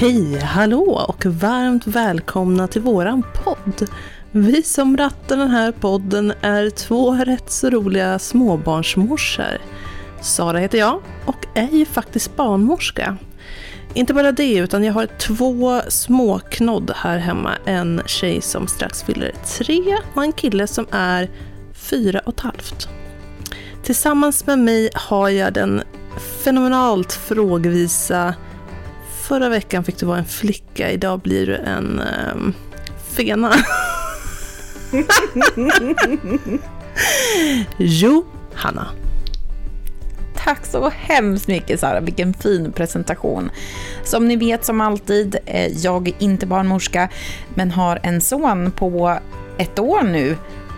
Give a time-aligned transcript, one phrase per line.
[0.00, 3.88] Hej, hallå och varmt välkomna till våran podd.
[4.32, 9.58] Vi som rattar den här podden är två rätt så roliga småbarnsmorsor.
[10.20, 13.16] Sara heter jag och är ju faktiskt barnmorska.
[13.94, 17.52] Inte bara det, utan jag har två småknodd här hemma.
[17.64, 21.30] En tjej som strax fyller tre och en kille som är
[21.72, 22.88] fyra och ett halvt.
[23.82, 25.82] Tillsammans med mig har jag den
[26.44, 28.34] fenomenalt frågvisa
[29.28, 32.00] Förra veckan fick du vara en flicka, idag blir du en
[32.34, 32.54] um,
[33.16, 33.52] fena.
[37.78, 38.86] Johanna.
[40.36, 43.50] Tack så hemskt mycket Sara, vilken fin presentation.
[44.04, 47.08] Som ni vet som alltid, eh, jag är inte barnmorska
[47.54, 49.18] men har en son på
[49.58, 50.36] ett år nu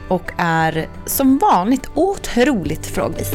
[0.08, 3.32] och är som vanligt otroligt frågvis.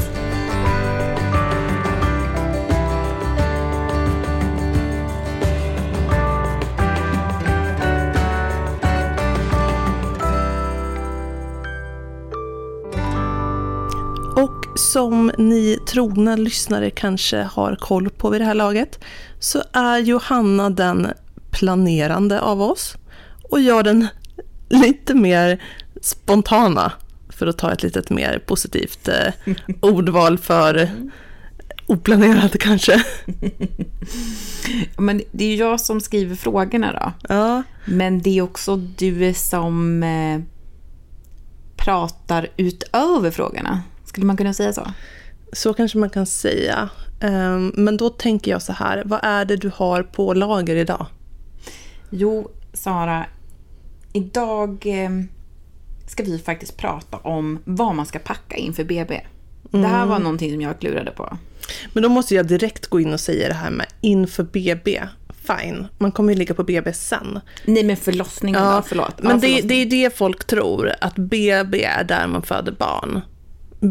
[14.76, 19.00] Som ni trogna lyssnare kanske har koll på vid det här laget,
[19.40, 21.08] så är Johanna den
[21.52, 22.96] planerande av oss
[23.44, 24.08] och jag den
[24.70, 25.62] lite mer
[26.02, 26.92] spontana,
[27.30, 30.90] för att ta ett litet mer positivt eh, ordval för
[31.88, 33.04] oplanerad kanske.
[34.98, 37.34] Men det är jag som skriver frågorna då.
[37.34, 37.64] Ja.
[37.86, 40.42] Men det är också du som eh,
[41.76, 43.82] pratar utöver frågorna.
[44.16, 44.92] Skulle man kunna säga så?
[45.54, 46.90] Så kanske man kan säga.
[47.20, 51.06] Ehm, men då tänker jag så här, vad är det du har på lager idag?
[52.10, 53.26] Jo, Sara,
[54.14, 55.28] idag ehm,
[56.08, 59.22] ska vi faktiskt prata om vad man ska packa inför BB.
[59.74, 59.82] Mm.
[59.82, 61.38] Det här var någonting som jag klurade på.
[61.94, 65.04] Men då måste jag direkt gå in och säga det här med inför BB.
[65.30, 67.40] Fine, man kommer ju ligga på BB sen.
[67.66, 69.22] Nej men förlossningen ja, då, förlåt.
[69.22, 73.22] Men ja, det, det är det folk tror, att BB är där man föder barn.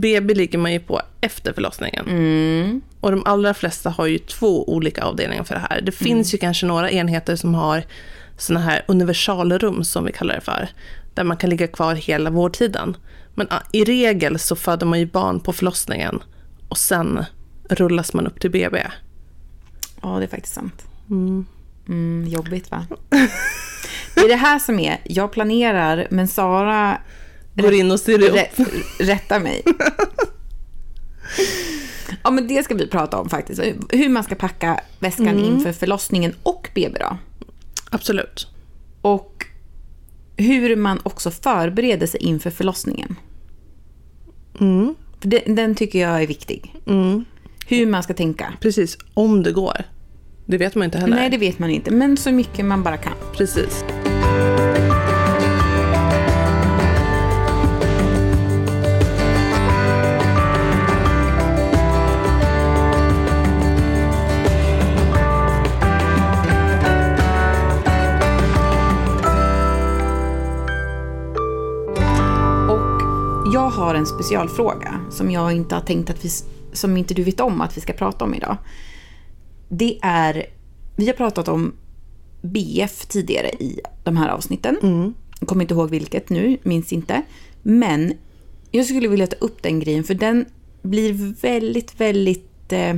[0.00, 2.08] BB ligger man ju på efter förlossningen.
[2.08, 2.80] Mm.
[3.00, 5.80] Och de allra flesta har ju två olika avdelningar för det här.
[5.80, 6.36] Det finns mm.
[6.36, 7.84] ju kanske några enheter som har
[8.38, 10.68] såna här universalrum som vi kallar det för.
[11.14, 12.96] Där man kan ligga kvar hela vårdtiden.
[13.34, 16.22] Men i regel så föder man ju barn på förlossningen
[16.68, 17.24] och sen
[17.68, 18.82] rullas man upp till BB.
[20.02, 20.84] Ja, det är faktiskt sant.
[21.10, 21.46] Mm.
[21.88, 22.86] Mm, jobbigt va?
[24.14, 26.98] Det är det här som är, jag planerar men Sara
[27.54, 28.34] Går in och styr upp.
[28.34, 28.60] Rätt,
[28.98, 29.62] rätta mig.
[32.22, 33.62] Ja, men det ska vi prata om faktiskt.
[33.90, 35.44] Hur man ska packa väskan mm.
[35.44, 37.16] inför förlossningen och BB då.
[37.90, 38.48] Absolut.
[39.00, 39.46] Och
[40.36, 43.16] hur man också förbereder sig inför förlossningen.
[44.60, 44.94] Mm.
[45.20, 46.74] För den, den, tycker jag är viktig.
[46.86, 47.24] Mm.
[47.66, 48.52] Hur man ska tänka.
[48.60, 49.84] Precis, om det går.
[50.46, 51.16] Det vet man inte heller.
[51.16, 51.90] Nej, det vet man inte.
[51.90, 53.14] Men så mycket man bara kan.
[53.32, 53.84] Precis.
[73.54, 76.28] Jag har en specialfråga som jag inte har tänkt att vi,
[76.72, 78.56] som inte du vet om att vi ska prata om idag.
[79.68, 80.46] Det är,
[80.96, 81.72] vi har pratat om
[82.42, 84.78] BF tidigare i de här avsnitten.
[84.82, 85.14] Mm.
[85.40, 87.22] Jag kommer inte ihåg vilket nu, minns inte.
[87.62, 88.14] Men
[88.70, 90.44] jag skulle vilja ta upp den grejen för den
[90.82, 92.94] blir väldigt, väldigt eh,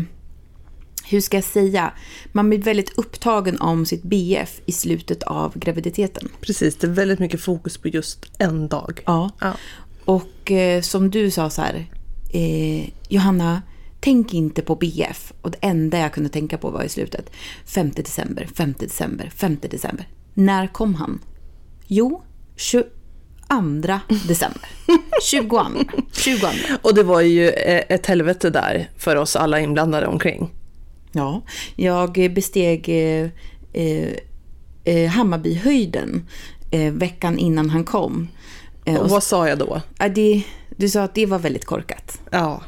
[1.09, 1.93] hur ska jag säga,
[2.33, 6.28] man blir väldigt upptagen om sitt BF i slutet av graviditeten.
[6.41, 9.03] Precis, det är väldigt mycket fokus på just en dag.
[9.06, 9.53] Ja, ja.
[10.06, 11.87] Och eh, som du sa så här,
[12.33, 13.62] eh, Johanna,
[14.00, 15.33] tänk inte på BF.
[15.43, 17.31] Och det enda jag kunde tänka på var i slutet.
[17.67, 20.09] 5 december, 5 december, 5 december.
[20.34, 21.21] När kom han?
[21.87, 22.22] Jo,
[22.56, 24.69] 22 december.
[25.22, 25.61] 22.
[26.12, 26.47] 22.
[26.83, 30.50] Och det var ju eh, ett helvete där för oss alla inblandade omkring.
[31.12, 31.43] Ja,
[31.77, 33.31] jag besteg eh,
[33.73, 34.12] eh,
[34.85, 36.26] eh Hammarbyhöjden
[36.70, 38.29] eh, veckan innan han kom.
[38.87, 39.81] Eh, och vad sa jag då?
[40.15, 40.43] Det,
[40.77, 42.21] du sa att det var väldigt korkat.
[42.31, 42.62] Ja.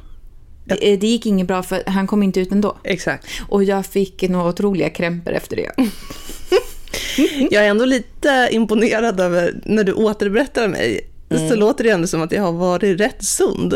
[0.65, 2.77] Det, eh, det gick inget bra för han kom inte ut ändå.
[2.85, 3.27] Exakt.
[3.49, 5.73] Och jag fick några otroliga krämpor efter det.
[7.51, 11.11] jag är ändå lite imponerad över när du återberättar mig.
[11.31, 11.49] Mm.
[11.49, 13.75] Så låter det ändå som att jag har varit rätt sund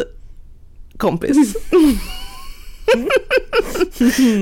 [0.96, 1.36] kompis.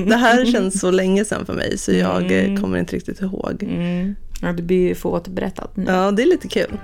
[0.07, 2.61] det här känns så länge sedan för mig så jag mm.
[2.61, 3.63] kommer inte riktigt ihåg.
[3.63, 4.15] Mm.
[4.41, 5.85] Ja, det blir ju få återberättat nu.
[5.87, 6.77] Ja, det är lite kul.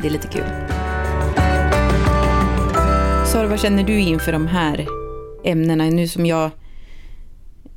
[0.00, 0.44] Det är lite kul.
[3.26, 4.86] Sara, vad känner du inför de här
[5.44, 6.50] ämnena nu som jag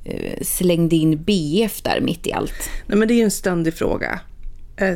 [0.03, 2.69] eh, slängde in BF där mitt i allt.
[2.85, 4.19] Nej, men det är ju en ständig fråga.
[4.77, 4.95] Eh,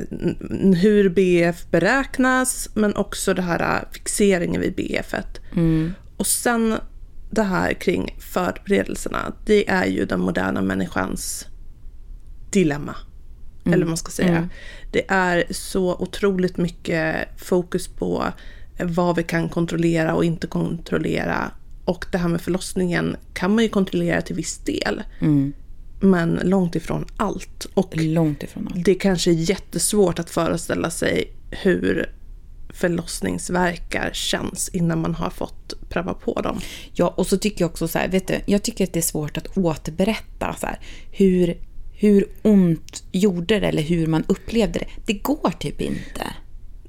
[0.82, 5.14] hur BF beräknas, men också det här eh, fixeringen vid BF.
[5.56, 5.94] Mm.
[6.18, 6.76] Och sen
[7.32, 9.34] det här kring förberedelserna.
[9.46, 11.48] Det är ju den moderna människans
[12.52, 12.96] dilemma.
[13.66, 14.50] Eller vad man ska säga.
[14.92, 18.26] Det är så otroligt mycket fokus på
[18.80, 21.52] vad vi kan kontrollera och inte kontrollera.
[21.86, 25.04] Och det här med förlossningen kan man ju kontrollera till viss del.
[26.00, 27.68] Men långt ifrån allt.
[27.74, 28.86] Och Långt ifrån allt.
[28.86, 32.10] det kanske är jättesvårt att föreställa sig hur
[32.74, 36.60] förlossningsverkar känns innan man har fått pröva på dem.
[36.94, 39.02] Ja, och så tycker jag också så här, vet du, jag tycker att det är
[39.02, 40.80] svårt att återberätta så här,
[41.12, 41.58] hur,
[42.02, 44.88] hur ont gjorde det eller hur man upplevde det.
[45.06, 46.34] Det går typ inte.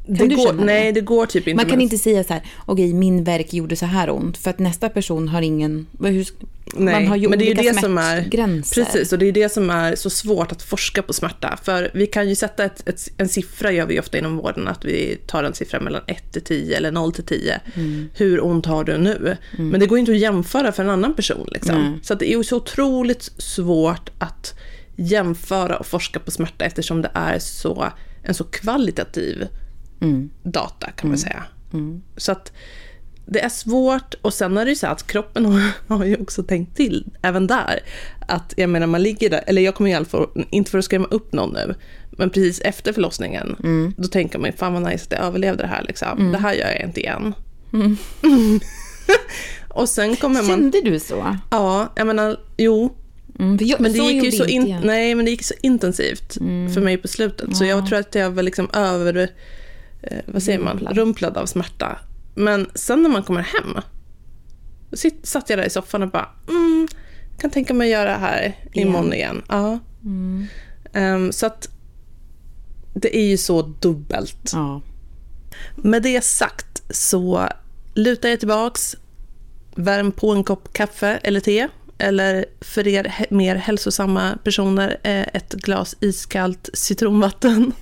[0.06, 1.56] Det går, nej, det går typ inte.
[1.56, 4.50] Man kan men- inte säga så här, okej, min verk gjorde så här ont, för
[4.50, 5.86] att nästa person har ingen...
[6.00, 6.26] Hur,
[6.74, 8.62] Nej, man har ju men det är ju olika det som är.
[8.74, 11.58] Precis, och det är det som är så svårt att forska på smärta.
[11.62, 14.84] För vi kan ju sätta ett, ett, en siffra, gör vi ofta inom vården, att
[14.84, 17.60] vi tar en siffra mellan 1 till 10 eller 0 till 10.
[17.74, 18.08] Mm.
[18.14, 19.36] Hur ont har du nu?
[19.56, 21.48] Men det går inte att jämföra för en annan person.
[21.52, 21.74] Liksom.
[21.74, 22.00] Nej.
[22.02, 24.54] Så att det är ju så otroligt svårt att
[24.96, 27.92] jämföra och forska på smärta eftersom det är så,
[28.22, 29.46] en så kvalitativ
[30.00, 30.30] Mm.
[30.42, 31.44] data kan man säga.
[32.16, 32.52] Så att
[33.26, 35.44] det är svårt och sen är det ju så att kroppen
[35.88, 37.80] har, har ju också tänkt till även där.
[38.28, 40.84] Att jag menar man ligger där, eller jag kommer i alla fall, inte för att
[40.84, 41.74] skrämma upp någon nu,
[42.10, 43.56] men precis efter förlossningen,
[43.96, 46.32] då tänker man ju fan vad nice att jag överlevde det här liksom.
[46.32, 47.34] Det här gör jag inte igen.
[49.68, 51.36] och sen kommer man, Kände du så?
[51.50, 52.96] ja, jag menar, jo,
[53.38, 54.84] Mm, jag, men det så gick ju så, in, jag.
[54.84, 56.32] nej, men det gick så intensivt
[56.74, 57.56] för mig på slutet.
[57.56, 59.28] Så jag tror att jag var liksom över,
[60.02, 61.36] eh, vad säger man, Rumplad.
[61.36, 61.98] av smärta.
[62.34, 63.82] Men sen när man kommer hem,
[64.92, 66.88] sitt, satt jag där i soffan och bara, mm,
[67.38, 69.42] kan tänka mig att göra det här imorgon igen.
[69.48, 69.78] Ja.
[70.92, 71.68] Ehm, så att
[72.94, 74.50] det är ju så dubbelt.
[74.52, 74.82] Ja.
[75.76, 77.48] Med det sagt så
[77.94, 78.96] luta er tillbaks,
[79.74, 81.68] värm på en kopp kaffe eller te.
[82.02, 87.72] Eller för er mer hälsosamma personer eh, ett glas iskallt citronvatten.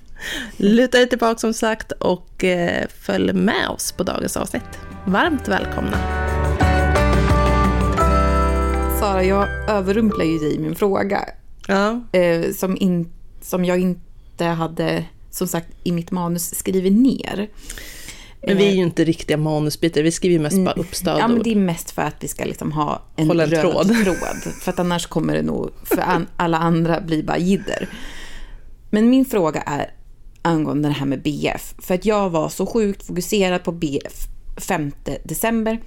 [0.57, 4.79] Luta er tillbaka som sagt och eh, följ med oss på dagens avsnitt.
[5.07, 5.97] Varmt välkomna!
[9.01, 11.25] Sara, jag överrumplar ju dig i min fråga.
[11.67, 13.13] Ja, Eh, som, in,
[13.43, 17.49] som jag inte hade, som sagt, i mitt manus skrivit ner.
[18.47, 21.31] Men vi är ju inte riktiga manusbitar, vi skriver ju mest bara upp Ja, stödord.
[21.31, 23.87] men det är mest för att vi ska liksom ha en, Hålla en röd tråd.
[24.05, 24.55] tråd.
[24.61, 27.89] För att annars kommer det nog, för an, alla andra bli bara jidder.
[28.91, 29.95] Men min fråga är
[30.43, 31.75] angående det här med BF.
[31.79, 34.27] För att jag var så sjukt fokuserad på BF
[34.57, 34.93] 5
[35.25, 35.81] december.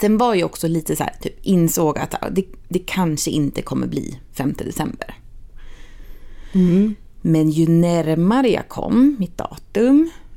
[0.00, 3.62] Sen var jag också lite så här, typ insåg att ja, det, det kanske inte
[3.62, 5.14] kommer bli 5 december.
[7.22, 10.27] Men ju närmare jag kom mitt datum, eh,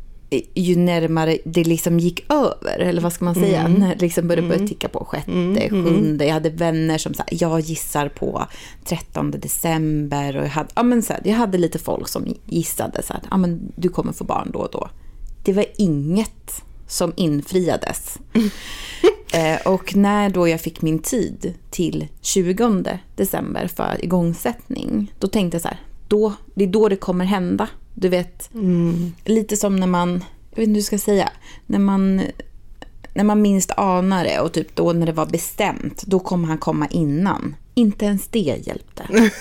[0.53, 4.47] ju närmare det liksom gick över, eller vad ska man säga, när det liksom började
[4.47, 6.25] börja ticka på sjätte, sjunde.
[6.25, 8.45] Jag hade vänner som sa, jag gissar på
[8.85, 13.03] 13 december och jag hade, ja, men så här, jag hade lite folk som gissade
[13.03, 14.89] så här, ja, men du kommer få barn då och då.
[15.43, 18.17] Det var inget som infriades.
[19.33, 25.55] Eh, och när då jag fick min tid till 20 december för igångsättning, då tänkte
[25.55, 27.67] jag så här, då, det är då det kommer hända.
[27.93, 28.49] Du vet,
[29.25, 31.29] lite som när man, jag vet inte hur jag ska säga,
[31.65, 32.21] när man,
[33.13, 36.57] när man minst anar det och typ då när det var bestämt, då kommer han
[36.57, 37.55] komma innan.
[37.73, 39.31] Inte ens det hjälpte.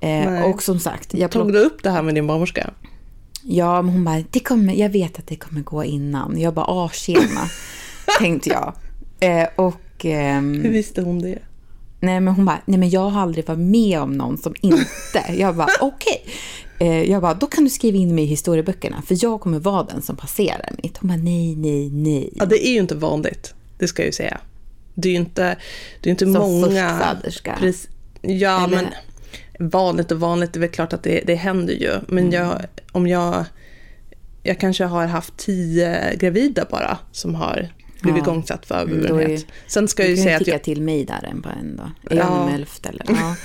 [0.00, 2.70] eh, och som sagt, jag Tog du upp det här med din barnmorska?
[3.42, 6.40] Ja, men hon bara, det kommer, jag vet att det kommer gå innan.
[6.40, 7.48] Jag bara, ah, tjena,
[8.18, 8.74] tänkte jag.
[9.20, 11.38] Eh, och ehm, Hur visste hon det?
[12.00, 15.34] nej, men hon bara, nej men jag har aldrig varit med om någon som inte.
[15.36, 16.24] Jag bara, okej.
[16.26, 16.30] Eh,
[17.08, 20.02] jag bara, då kan du skriva in mig i historieböckerna, för jag kommer vara den
[20.02, 20.96] som passerar mitt.
[20.98, 22.30] Hon bara, nej, nej, nej.
[22.34, 24.40] Ja, det är ju inte vanligt, det ska jag ju säga.
[24.94, 25.56] Det är ju inte,
[26.00, 26.66] det är inte Som många...
[26.66, 27.56] förstföderska.
[27.60, 27.88] Precis,
[28.22, 28.76] ja, Eller?
[29.58, 31.92] men vanligt och vanligt, det är väl klart att det, det händer ju.
[32.08, 32.32] Men Mm.
[32.32, 32.60] jag,
[32.92, 33.44] om jag...
[34.46, 37.68] Jag kanske har haft tio gravida bara som har
[38.00, 38.32] blivit Ja.
[38.32, 39.46] igångsatt för Mm, överburenhet.
[39.66, 40.62] Sen ska jag ju du kan säga att ticka jag...
[40.62, 41.82] till mig där en på en då.
[42.14, 42.38] Är jag Ja.
[42.40, 43.04] nummer elfte eller?
[43.08, 43.36] Ja.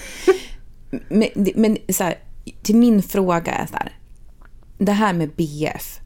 [1.10, 2.16] men men så här,
[2.64, 3.98] till min fråga är så här.
[4.78, 6.00] Det här med BF.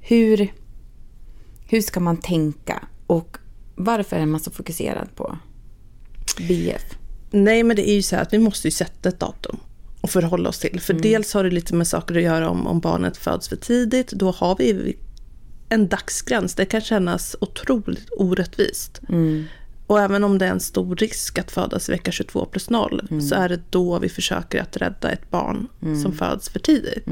[0.00, 0.52] Hur,
[1.68, 2.82] hur ska man tänka?
[3.06, 3.36] Och
[3.74, 5.38] varför är man så fokuserad på
[6.48, 6.82] BF?
[7.30, 9.56] Nej, men det är ju så här att vi måste ju sätta ett datum
[10.00, 10.80] och förhålla oss till.
[10.80, 11.02] För Mm.
[11.02, 14.10] dels har det lite med saker att göra om, om barnet föds för tidigt.
[14.10, 14.96] Då har vi
[15.68, 16.54] en dagsgräns.
[16.54, 19.00] Det kan kännas otroligt orättvist.
[19.08, 19.44] Mm.
[19.86, 23.06] Och även om det är en stor risk att födas i vecka 22 plus 0
[23.28, 25.68] så är det då vi försöker att rädda ett barn
[26.02, 27.06] som föds för tidigt.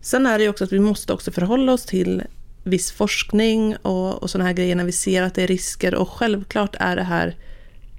[0.00, 2.22] Sen är det ju också att vi måste också förhålla oss till
[2.64, 5.94] viss forskning och, och sådana här grejer när vi ser att det är risker.
[5.94, 7.36] Och självklart är det här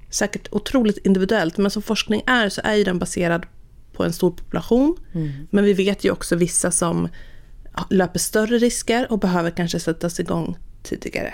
[0.10, 3.46] säkert otroligt individuellt, men som forskning är så är ju den baserad
[3.94, 4.98] på en stor population.
[5.50, 7.10] Men vi vet ju också vissa som
[7.90, 11.34] löper större risker och behöver kanske sättas igång tidigare.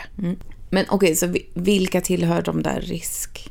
[0.73, 3.49] Men okej, så vi- vilka tillhör de där risk...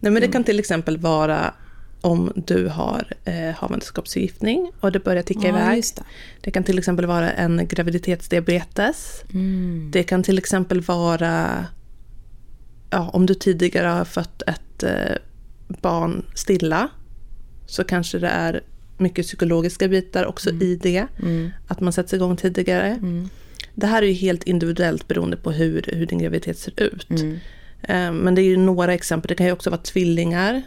[0.00, 1.54] Nej, men det kan till exempel vara
[2.00, 5.84] om du har eh, havandeskapsförgiftning och det börjar ticka Ja, iväg.
[5.96, 6.02] det.
[6.40, 9.22] Det kan till exempel vara en graviditetsdiabetes.
[9.34, 9.88] Mm.
[9.92, 11.66] Det kan till exempel vara
[12.90, 15.16] ja, om du tidigare har fött ett eh,
[15.68, 16.88] barn stilla
[17.66, 18.60] så kanske det är
[18.98, 20.62] mycket psykologiska bitar också Mm.
[20.62, 21.06] i det.
[21.68, 22.98] Att man sätts igång tidigare.
[23.78, 27.10] Det här är ju helt individuellt beroende på hur, hur din graviditet ser ut.
[27.10, 27.32] Mm.
[27.82, 29.28] Eh, Men det är ju några exempel.
[29.28, 30.62] Det kan ju också vara tvillingar.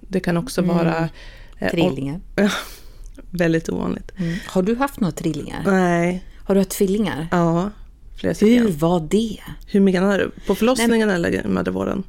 [0.00, 0.96] Det kan också vara...
[0.98, 2.20] eh, om- Trillingar.
[2.36, 2.50] Ja,
[3.30, 4.12] väldigt ovanligt.
[4.46, 5.62] Har du haft några trillingar?
[5.66, 7.28] Nej, Har du haft tvillingar?
[7.30, 7.70] ja.
[8.16, 8.78] Flera Hur stycken.
[8.78, 9.38] var det?
[9.66, 10.30] Hur menar du?
[10.46, 12.02] På förlossningen eller i mödravården?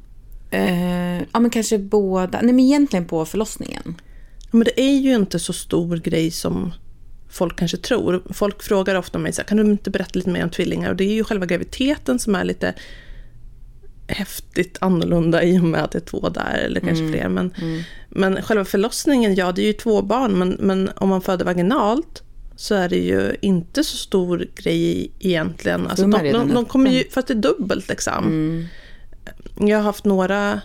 [0.50, 2.38] Eh, ja, men kanske båda.
[2.42, 3.82] Nej, men egentligen på förlossningen.
[4.38, 6.72] Ja, Men det är ju inte så stor grej som
[7.32, 8.22] folk kanske tror.
[8.30, 10.90] Folk frågar ofta mig så här, kan du inte berätta lite mer om tvillingar?
[10.90, 12.74] Och det är ju själva graviditeten som är lite
[14.06, 17.28] häftigt annorlunda i och med att det är två där eller kanske fler.
[17.28, 17.54] Men,
[18.08, 22.22] men själva förlossningen, ja det är ju två barn men, men om man föder vaginalt
[22.56, 25.86] så är det ju inte så stor grej egentligen.
[25.86, 27.12] Alltså, De de, de, kommer ju, öppen.
[27.12, 28.68] fast det är dubbelt liksom.
[29.58, 30.60] Jag har haft några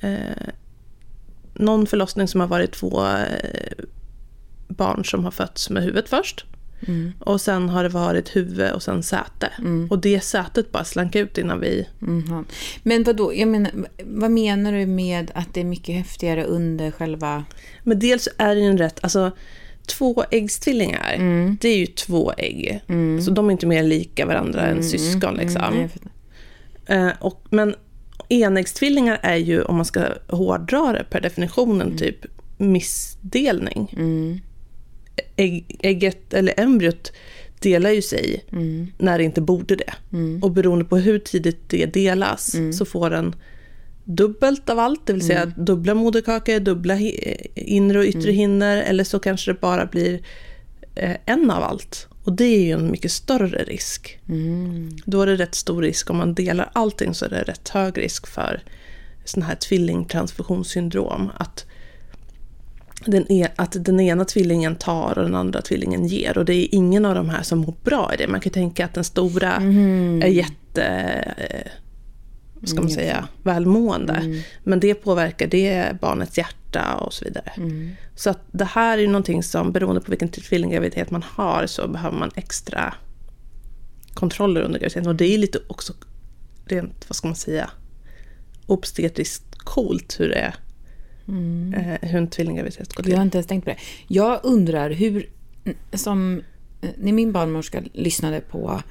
[0.00, 0.48] eh,
[1.54, 3.84] någon förlossning som har varit två eh,
[4.68, 6.44] barn som har fötts med huvudet först.
[7.18, 9.50] Och sen har det varit huvud och sen säte.
[9.90, 11.88] Och det sätet bara slank ut innan vi...
[11.98, 12.44] Mhm.
[12.82, 13.34] Men vad då?
[13.34, 13.72] Jag menar,
[14.04, 17.44] vad menar du med att det är mycket häftigare under själva...
[17.82, 18.98] Men dels är det ju en rätt...
[19.02, 19.30] Alltså,
[19.86, 21.16] tvåäggstvillingar,
[21.60, 22.80] det är ju två ägg.
[23.24, 25.34] Så de är inte mer lika varandra än syskon.
[25.34, 25.62] Liksom.
[25.72, 26.10] Nej, jag fattar.
[26.86, 27.74] Eh, och, men
[28.28, 32.26] enäggstvillingar är ju, om man ska hårdra det per definitionen, typ
[32.58, 33.88] missdelning.
[35.36, 37.12] Ägg, ägget, eller embryot,
[37.60, 38.44] delar ju sig
[38.98, 39.94] när det inte borde det.
[40.42, 43.34] Och beroende på hur tidigt det delas så får den
[44.04, 46.98] dubbelt av allt, det vill säga dubbla moderkakor, dubbla
[47.54, 50.20] inre och yttre hinnor, eller så kanske det bara blir
[50.94, 52.08] eh, en av allt.
[52.24, 54.18] Och det är ju en mycket större risk.
[55.04, 57.98] Då är det rätt stor risk, om man delar allting så är det rätt hög
[57.98, 58.62] risk för
[59.24, 61.30] sån här tvillingtransfusionssyndrom.
[61.36, 61.66] Att
[63.04, 66.38] den, e- att den ena tvillingen tar och den andra tvillingen ger.
[66.38, 68.28] Och det är ingen av de här som mår bra i det.
[68.28, 69.52] Man kan ju tänka att den stora
[70.22, 70.84] är jätte...
[71.36, 71.70] eh,
[72.60, 74.42] vad ska man säga, välmående.
[74.64, 77.52] Men det påverkar det barnets hjärta och så vidare.
[78.14, 81.88] Så att det här är ju någonting som, beroende på vilken tvillinggraviditet man har, så
[81.88, 82.94] behöver man extra
[84.14, 85.08] kontroller under graviditeten.
[85.08, 85.92] Och det är lite också
[86.64, 87.70] rent, vad ska man säga,
[88.66, 90.54] obstetriskt coolt hur det
[91.28, 91.74] är.
[92.02, 93.12] Eh, hur en tvillinggraviditet går till.
[93.12, 93.76] Jag har inte ens tänkt på det.
[94.06, 95.28] Jag undrar hur...
[95.92, 96.42] Som
[96.80, 98.82] eh, när min barnmorska lyssnade på...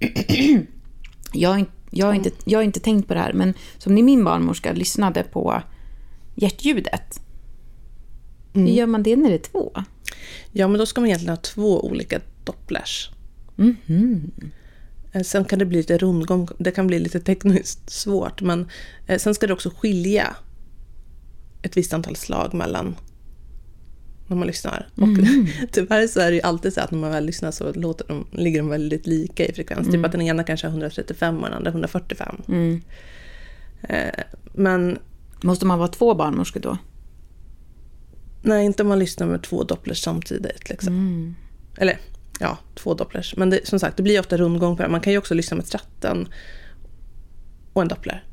[1.32, 3.94] jag, har inte, jag, har inte, jag har inte tänkt på det här, men som
[3.94, 5.62] när min barnmorska lyssnade på
[6.34, 7.20] hjärtljudet.
[8.52, 9.72] Hur gör man det när det är två?
[10.52, 13.10] Ja, men då ska man egentligen ha två olika dopplers.
[15.12, 18.68] Eh, Sen kan det bli lite rundgång, det kan bli lite tekniskt svårt, men
[19.06, 20.36] eh, sen ska det också skilja
[21.66, 22.96] ett visst antal slag mellan
[24.26, 24.88] när man lyssnar.
[24.94, 25.08] Och
[25.72, 28.26] tyvärr så är det ju alltid så att när man väl lyssnar så låter de,
[28.32, 29.88] ligger de väldigt lika i frekvens.
[29.92, 32.42] Typ att den ena kanske har 135 och den andra 145.
[33.82, 34.10] Eh,
[34.52, 34.98] Men
[35.42, 36.78] Måste man vara två barnmorskor då?
[38.42, 40.68] Nej, inte om man lyssnar med två dopplers samtidigt.
[40.68, 40.94] Liksom.
[41.78, 41.98] Eller
[42.40, 43.36] ja, två dopplers.
[43.36, 44.88] Men det, som sagt, det blir ofta rundgång på det.
[44.88, 46.28] Man kan ju också lyssna med tratten
[47.72, 48.24] och en doppler.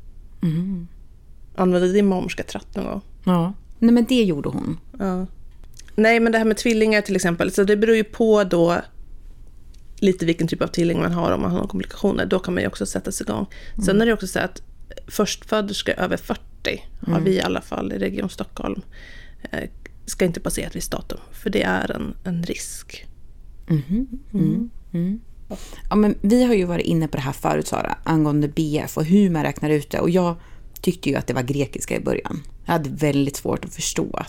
[1.56, 3.00] Använde din barnmorska tratt någon gång?
[3.24, 3.52] Ja.
[3.78, 4.78] Nej, men det gjorde hon.
[4.98, 5.26] Ja.
[5.96, 7.50] Nej, men det här med tvillingar till exempel.
[7.52, 8.76] Så det beror ju på då
[9.98, 12.26] lite vilken typ av tvilling man har om man har några komplikationer.
[12.26, 13.46] Då kan man ju också sätta sig igång.
[13.84, 14.62] Sen är det också så att
[15.06, 16.40] förstföderskor över 40
[17.00, 18.82] har vi i alla fall i Region Stockholm.
[19.50, 19.68] eh,
[20.06, 21.18] Ska inte passera ett visst datum.
[21.32, 23.06] För det är en, en risk.
[25.90, 29.04] Ja, men vi har ju varit inne på det här förut, Sara, angående BF och
[29.04, 30.00] hur man räknar ut det.
[30.00, 30.36] Och jag
[30.84, 32.42] tyckte ju att det var grekiska i början.
[32.64, 34.22] Jag hade väldigt svårt att förstå.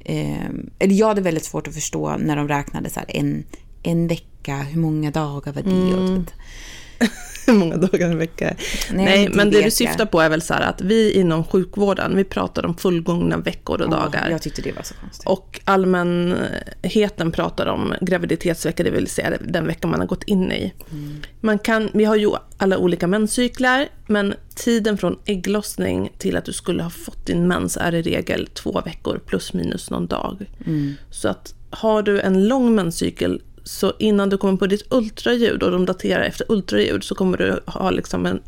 [0.00, 3.44] Eh, eller jag hade väldigt svårt att förstå när de räknade så en,
[3.82, 5.94] en vecka, hur många dagar var det?
[5.94, 6.30] Och, vet.
[6.30, 6.83] Hur
[7.52, 8.54] många dagar i veckan?
[8.92, 12.16] Nej, Nej men det du syftar på är väl så här att vi inom sjukvården,
[12.16, 14.30] vi pratar om fullgångna veckor och oh, dagar.
[14.30, 15.28] Jag tyckte det var så konstigt.
[15.28, 20.72] Och allmänheten pratar om graviditetsvecka, det vill säga den vecka man har gått in i.
[20.92, 21.22] Mm.
[21.40, 26.52] Man kan, vi har ju alla olika menscyklar, men tiden från ägglossning till att du
[26.52, 30.50] skulle ha fått din mens är i regel två veckor plus minus någon dag.
[30.66, 30.94] Mm.
[31.10, 35.70] Så att har du en lång menscykel så innan du kommer på ditt ultraljud och
[35.70, 38.42] de daterar efter ultraljud så kommer du ha liksom en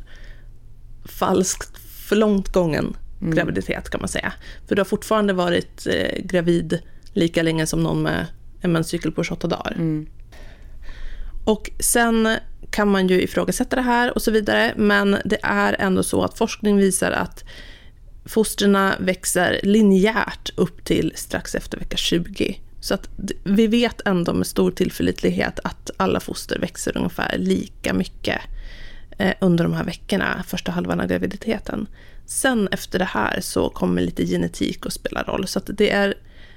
[1.05, 3.35] falskt för långt gången mm.
[3.35, 4.33] graviditet kan man säga.
[4.69, 6.79] För du har fortfarande varit eh, gravid
[7.13, 8.27] lika länge som någon med
[8.61, 9.73] en menscykel på 28 dagar.
[9.73, 10.07] Mm.
[11.45, 12.29] Och sen
[12.71, 16.39] kan man ju ifrågasätta det här och så vidare, men det är ändå så att
[16.39, 17.45] forskning visar att
[18.25, 22.61] fostren växer linjärt upp till strax efter vecka 20.
[22.87, 23.09] Så att
[23.45, 28.41] vi vet ändå med stor tillförlitlighet att alla foster växer ungefär lika mycket
[29.19, 31.87] eh, under de här veckorna, första halvan av graviditeten.
[32.27, 35.47] Sen efter det här så kommer lite genetik att spela roll.
[35.47, 36.15] Så att det är,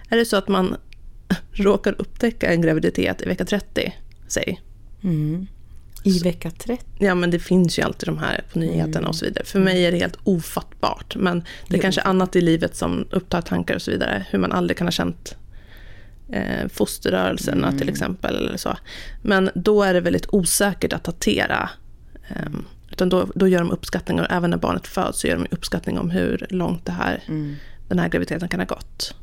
[0.09, 0.75] är det så att man
[1.51, 3.93] råkar upptäcka en graviditet i vecka 30,
[4.27, 4.61] säg.
[5.03, 5.47] Mm.
[6.03, 6.83] I vecka 30?
[6.99, 9.09] Ja, men det finns ju alltid de här på nyheterna mm.
[9.09, 9.45] och så vidare.
[9.45, 11.15] För mig är det helt ofattbart.
[11.15, 11.81] Men det är jo.
[11.81, 14.25] kanske annat i livet som upptar tankar och så vidare.
[14.29, 15.35] Hur man aldrig kan ha känt
[16.31, 17.79] eh, fosterrörelserna mm.
[17.79, 18.35] till exempel.
[18.35, 18.77] Eller så.
[19.21, 21.69] Men då är det väldigt osäkert att datera.
[22.29, 22.51] Eh,
[22.91, 25.99] utan då, då gör de uppskattningar, och även när barnet föds så gör de uppskattning
[25.99, 27.55] om hur långt det här, mm.
[27.87, 29.15] den här graviditeten kan ha gått.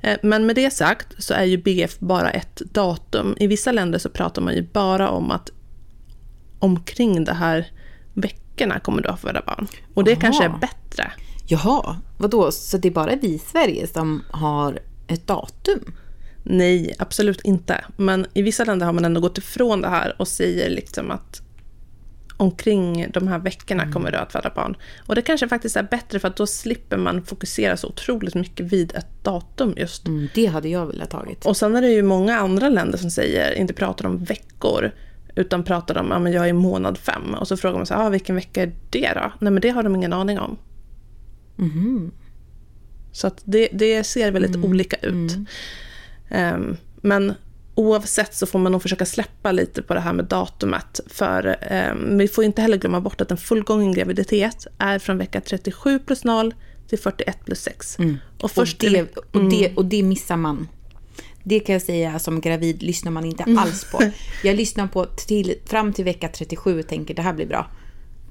[0.00, 3.36] Eh, men med det sagt så är ju BF bara ett datum.
[3.40, 5.50] I vissa länder så pratar man ju bara om att
[6.58, 7.66] omkring det här
[8.14, 9.66] veckorna kommer du att föda barn.
[9.94, 10.20] Och det Aha.
[10.20, 11.12] kanske är bättre.
[11.46, 12.52] Jaha, vadå?
[12.52, 15.94] Så det är bara vi i Sverige som har ett datum?
[16.42, 17.84] Nej, absolut inte.
[17.96, 21.42] Men i vissa länder har man ändå gått ifrån det här och säger liksom att
[22.36, 23.92] omkring de här veckorna mm.
[23.92, 24.76] kommer du att föda barn.
[25.06, 28.72] Och det kanske faktiskt är bättre för att då slipper man fokusera så otroligt mycket
[28.72, 30.06] vid ett datum just.
[30.06, 31.46] Mm, det hade jag velat tagit.
[31.46, 34.90] Och sen är det ju många andra länder som säger, inte pratar om veckor,
[35.34, 37.34] utan pratar om, ja men jag är i månad fem.
[37.34, 39.32] Och så frågar man så här, ah, vilken vecka är det då?
[39.38, 40.58] Nej men det har de ingen aning om.
[41.58, 42.10] Mm.
[43.12, 44.70] Så att det, det ser väldigt mm.
[44.70, 45.32] olika ut.
[46.32, 46.54] Mm.
[46.54, 47.34] Um, men
[47.74, 51.00] oavsett så får man nog försöka släppa lite på det här med datumet.
[51.06, 51.58] För
[51.92, 55.98] um, vi får inte heller glömma bort att en fullgången graviditet är från vecka 37
[55.98, 56.54] plus 0
[56.88, 57.98] till 41 plus 6.
[57.98, 58.18] Mm.
[58.40, 59.76] Och, först och, det, och, det, mm.
[59.76, 60.68] och det missar man.
[61.44, 63.58] Det kan jag säga som gravid lyssnar man inte mm.
[63.58, 64.02] alls på.
[64.42, 67.70] Jag lyssnar på till, fram till vecka 37 och tänker det här blir bra.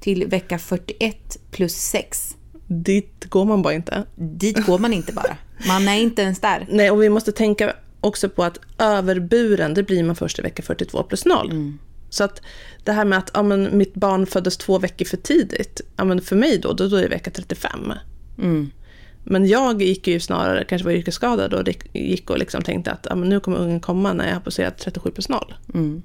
[0.00, 2.36] Till vecka 41 plus 6.
[2.66, 4.06] Dit går man bara inte.
[4.14, 5.36] Dit går man inte bara.
[5.66, 6.66] Man är inte ens där.
[6.70, 10.62] Nej, och vi måste tänka också på att överburen, det blir man först i vecka
[10.62, 11.50] 42 plus 0.
[11.50, 11.78] Mm.
[12.10, 12.42] Så att
[12.84, 16.20] det här med att ja, men, mitt barn föddes två veckor för tidigt, ja, men
[16.20, 17.92] för mig då, då, då är det vecka 35.
[18.38, 18.70] Mm.
[19.24, 23.14] Men jag gick ju snarare, kanske var yrkesskadad och gick och liksom tänkte att ja,
[23.14, 25.54] men nu kommer ungen komma när jag har passerat 37 plus 0.
[25.74, 26.02] Mm.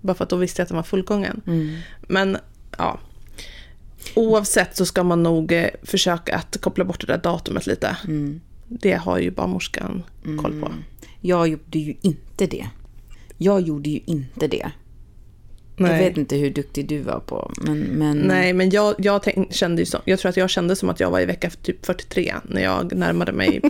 [0.00, 1.42] Bara för att då visste jag att den var fullgången.
[1.46, 1.76] Mm.
[2.00, 2.38] Men
[2.78, 2.98] ja,
[4.14, 7.96] oavsett så ska man nog eh, försöka att koppla bort det där datumet lite.
[8.04, 8.40] Mm.
[8.68, 10.02] Det har ju barnmorskan
[10.42, 10.72] koll på.
[11.22, 11.30] Mm.
[11.30, 12.66] Jag gjorde ju inte det.
[13.38, 14.72] Jag gjorde ju inte det.
[15.78, 15.92] Nej.
[15.92, 17.78] Jag vet inte hur duktig du var på, men...
[17.78, 18.18] men...
[18.18, 21.00] Nej, men jag, jag tänk, kände ju som, jag tror att jag kände som att
[21.00, 23.60] jag var i vecka typ 43 när jag närmade mig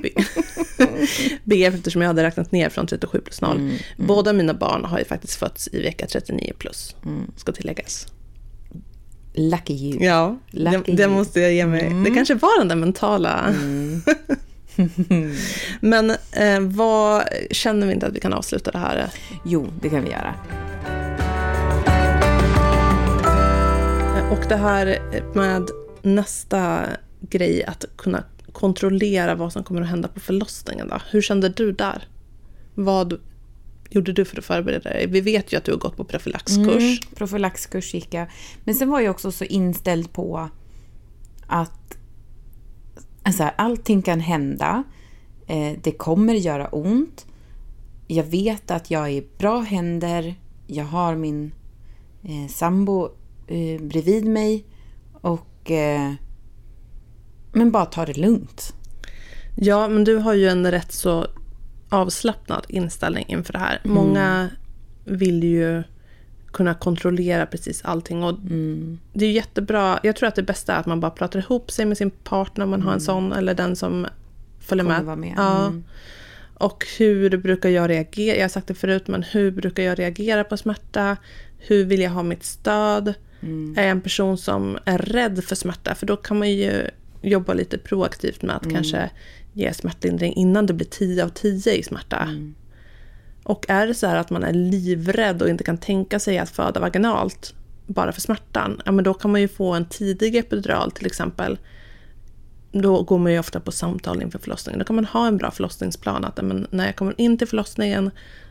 [1.44, 3.56] BF eftersom jag hade räknat ner från 37 plus 0.
[3.56, 3.78] Mm, mm.
[3.96, 7.30] Båda mina barn har ju faktiskt fötts i vecka 39 plus, mm.
[7.37, 8.06] ska tilläggas.
[9.34, 10.04] Lucky you.
[10.04, 11.87] Ja, Lucky det, det måste jag ge mig.
[11.87, 12.04] Mm.
[12.04, 13.54] Det kanske var den där mentala...
[15.81, 19.11] Men eh, vad känner vi inte att vi kan avsluta det här?
[19.45, 20.35] Jo, det kan vi göra.
[24.31, 24.99] Och det här
[25.35, 25.71] med
[26.03, 26.87] nästa
[27.21, 30.88] grej, att kunna kontrollera vad som kommer att hända på förlossningen.
[30.88, 31.01] Då.
[31.11, 32.09] Hur kände du där?
[32.75, 33.21] Vad
[33.91, 35.07] gjorde du för att förbereda dig?
[35.07, 36.83] Vi vet ju att du har gått på profylaxkurs.
[36.83, 38.27] Mm, profylaxkurs gick jag.
[38.64, 40.51] Men sen var jag också så inställd på
[41.47, 41.97] att
[43.29, 44.85] alltså, allting kan hända.
[45.47, 47.27] Eh, det kommer göra ont.
[48.07, 50.35] Jag vet att jag är i bra händer.
[50.67, 51.53] Jag har min
[52.23, 53.09] eh, sambo
[53.47, 54.64] eh, bredvid mig.
[55.12, 55.71] Och...
[55.71, 56.12] Eh,
[57.53, 58.75] men bara ta det lugnt.
[59.57, 61.27] Ja, men du har ju en rätt så
[61.88, 63.81] avslappnad inställning inför det här.
[63.85, 63.95] Mm.
[63.95, 64.51] Många
[65.05, 65.83] vill ju
[66.52, 68.22] kunna kontrollera precis allting.
[68.22, 68.98] Och mm.
[69.12, 70.00] Det är jättebra.
[70.02, 72.64] Jag tror att det bästa är att man bara pratar ihop sig med sin partner
[72.64, 72.87] om man mm.
[72.87, 73.06] har en mm.
[73.06, 73.32] sån.
[73.32, 74.06] Eller den som
[74.61, 75.18] följer med.
[75.18, 75.34] med.
[75.37, 75.66] Ja.
[75.66, 75.84] Mm.
[76.54, 78.37] Och hur brukar jag reagera?
[78.37, 81.16] Jag har sagt det förut, men hur brukar jag reagera på smärta?
[81.58, 83.14] Hur vill jag ha mitt stöd?
[83.76, 85.94] är en person som är rädd för smärta.
[85.94, 86.87] För då kan man ju
[87.22, 89.11] jobba lite proaktivt med att kanske
[89.52, 92.28] ge smärtlindring innan det blir 10 av 10 i smärta.
[93.48, 96.50] Och är det så här att man är livrädd och inte kan tänka sig att
[96.50, 97.54] föda vaginalt
[97.87, 101.58] bara för smärtan, ja men då kan man ju få en tidig epidural till exempel.
[102.72, 104.78] Då går man ju ofta på samtal inför förlossningen.
[104.78, 106.24] Då kan man ha en bra förlossningsplan.
[106.24, 108.11] Att men, när jag kommer in till förlossningen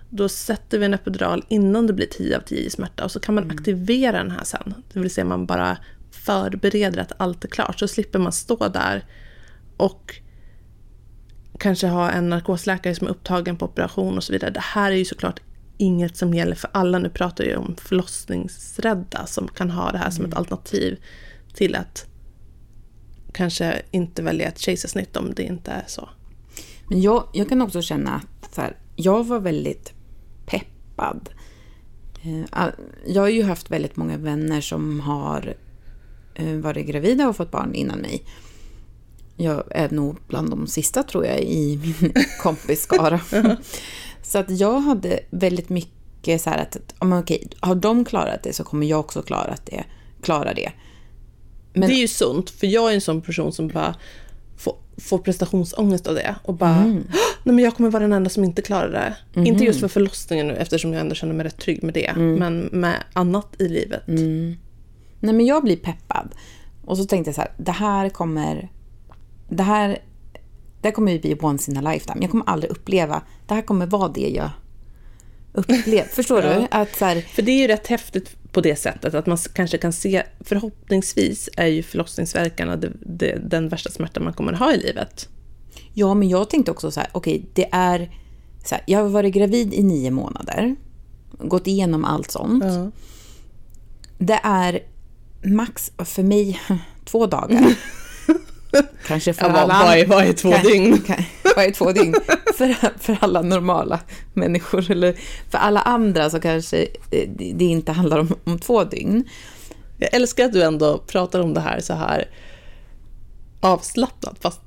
[0.10, 3.06] då sätter vi en epidural innan det blir 10 av 10 i smärta.
[3.06, 4.74] Och så kan man aktivera den här sen.
[4.94, 5.78] Det vill säga man bara
[6.12, 7.80] förbereder att allt är klart.
[7.80, 9.06] Så slipper man stå där
[9.78, 10.22] och
[11.58, 14.52] kanske ha en narkosläkare som är upptagen på operation och så vidare.
[14.52, 15.40] Det här är ju såklart
[15.78, 17.00] inget som gäller för alla.
[17.00, 21.00] Nu pratar jag om förlossningsrädda som kan ha det här som ett alternativ
[21.54, 22.06] till att
[23.34, 26.10] kanske inte välja ett kejsarsnitt om det inte är så.
[26.90, 29.94] Men jag, jag kan också känna att så här, jag var väldigt
[30.46, 31.30] peppad.
[32.24, 32.70] Eh,
[33.06, 35.56] Jag har ju haft väldigt många vänner som har
[36.36, 38.24] eh, varit gravida och fått barn innan mig.
[39.38, 43.20] Jag är nog bland de sista tror jag i min kompisskara.
[44.22, 48.54] så att jag hade väldigt mycket så här att, men okej, har de klarat det
[48.54, 49.84] så kommer jag också klara det.
[50.22, 50.72] Klara det.
[51.74, 53.96] Men- Det är ju sunt, för jag är en sån person som bara
[54.58, 56.36] får, får prestationsångest av det.
[56.44, 57.04] Och bara, Mm.
[57.10, 59.42] "Åh, nej men jag kommer vara den enda som inte klarar det.
[59.42, 62.06] Inte just för förlossningen nu, eftersom jag ändå känner mig rätt trygg med det.
[62.08, 62.36] Mm.
[62.36, 64.04] Men med annat i livet.
[65.20, 66.30] Nej, men jag blir peppad.
[66.86, 68.70] Och så tänkte jag så här, det här kommer...
[69.50, 69.90] Det här,
[70.82, 72.18] det här kommer ju bli once in a lifetime.
[72.22, 73.22] Jag kommer aldrig uppleva...
[73.48, 74.50] Det här kommer vara det jag
[75.54, 76.04] upplever.
[76.12, 76.60] Förstår Ja.
[76.60, 76.68] du?
[76.72, 79.78] Att så här, För det är ju rätt häftigt på det sättet att man kanske
[79.78, 84.78] kan se, förhoppningsvis är ju förlossningsverkarna det, det, den värsta smärta man kommer ha i
[84.78, 85.30] livet.
[85.94, 88.12] ja, men jag tänkte också så här, okej, det är...
[88.66, 90.76] Så här, jag har varit gravid i nio månader.
[91.32, 92.64] Gått igenom allt sånt.
[92.64, 92.92] Ja.
[94.18, 94.80] Det är
[95.44, 96.60] max för mig
[97.06, 97.76] två dagar.
[99.08, 100.98] Kanske för alla vad, är, vad är två Kan- dygn?
[101.02, 101.24] kan-
[101.56, 102.16] Vad är två dygn?
[102.58, 104.00] För, för alla normala
[104.34, 104.92] människor.
[104.92, 105.16] Eller
[105.50, 109.24] för alla andra så kanske eh, det inte handlar om, om två dygn.
[109.98, 112.30] Jag älskar att du ändå pratar om det här så här
[113.60, 114.62] avslappnat, fast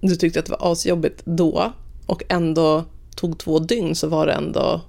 [0.00, 1.72] du tyckte att det var asjobbigt då
[2.06, 2.84] och ändå
[3.16, 4.80] tog två dygn så var det ändå,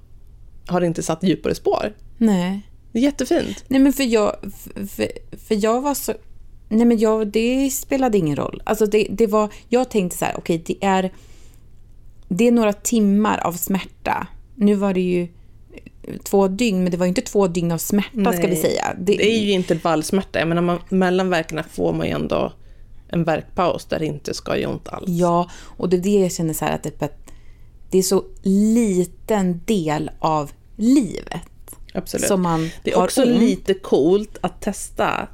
[0.66, 1.92] har det inte satt djupare spår.
[2.18, 2.68] Nej.
[2.92, 3.64] Det är jättefint.
[3.68, 4.36] Nej men för jag,
[4.74, 5.08] för,
[5.46, 6.12] för jag var så...
[6.74, 8.62] Nej men jag, det spelade ingen roll.
[8.66, 11.12] Alltså det, det var, jag tänkte så här, okej det är...
[12.28, 14.26] Det är några timmar av smärta.
[14.54, 15.28] Nu var det ju
[16.22, 18.56] två dygn, men det var ju inte två dygn av smärta ska vi Nej.
[18.56, 18.96] säga.
[18.98, 22.52] Det är ju intervallsmärta, jag menar man, mellan verkarna får man ju ändå
[23.08, 25.08] en verkpaus där det inte ska göra ont alls.
[25.08, 27.10] Ja, och det är det jag känner så här att det,
[27.90, 32.26] det är så liten del av livet Absolut.
[32.26, 33.40] som man Det är också ont.
[33.40, 35.28] lite coolt att testa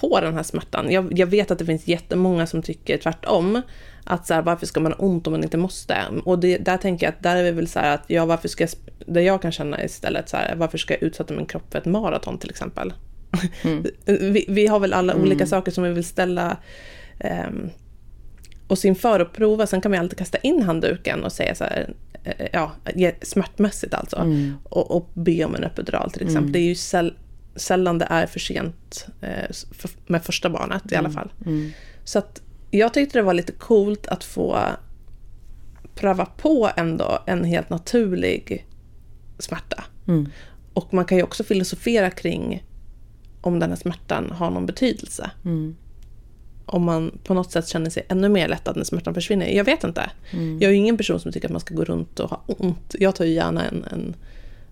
[0.00, 0.92] på den här smärtan.
[0.92, 3.62] Jag, jag vet att det finns jättemånga som tycker tvärtom.
[4.04, 5.96] Att så här, varför ska man ha ont om man inte måste?
[6.24, 8.48] Och det, där tänker jag att där är vi väl så här att ja, varför
[8.48, 8.70] ska jag,
[9.06, 11.84] det jag kan känna istället så här, varför ska jag utsätta min kropp för ett
[11.84, 12.92] maraton till exempel?
[14.04, 16.56] vi, vi har väl alla olika saker som vi vill ställa
[17.48, 17.70] um,
[18.68, 19.66] oss inför och prova.
[19.66, 21.92] Sen kan vi alltid kasta in handduken och säga så här,
[22.24, 22.72] eh, ja,
[23.22, 24.26] smärtmässigt alltså.
[24.64, 26.52] Och, och be om en epidural till exempel.
[26.52, 27.14] Det är ju säll,
[27.56, 29.50] sällan det är för sent eh,
[30.06, 31.32] med första barnet i alla fall.
[32.04, 34.58] Så att jag tyckte det var lite coolt att få
[35.94, 38.66] pröva på ändå en helt naturlig
[39.38, 39.84] smärta.
[40.74, 42.64] Och man kan ju också filosofera kring
[43.40, 45.30] om den här smärtan har någon betydelse.
[46.66, 49.46] Om man på något sätt känner sig ännu mer lättad när smärtan försvinner.
[49.46, 50.10] Jag vet inte.
[50.60, 52.94] Jag är ju ingen person som tycker att man ska gå runt och ha ont.
[52.98, 54.16] Jag tar ju gärna en, en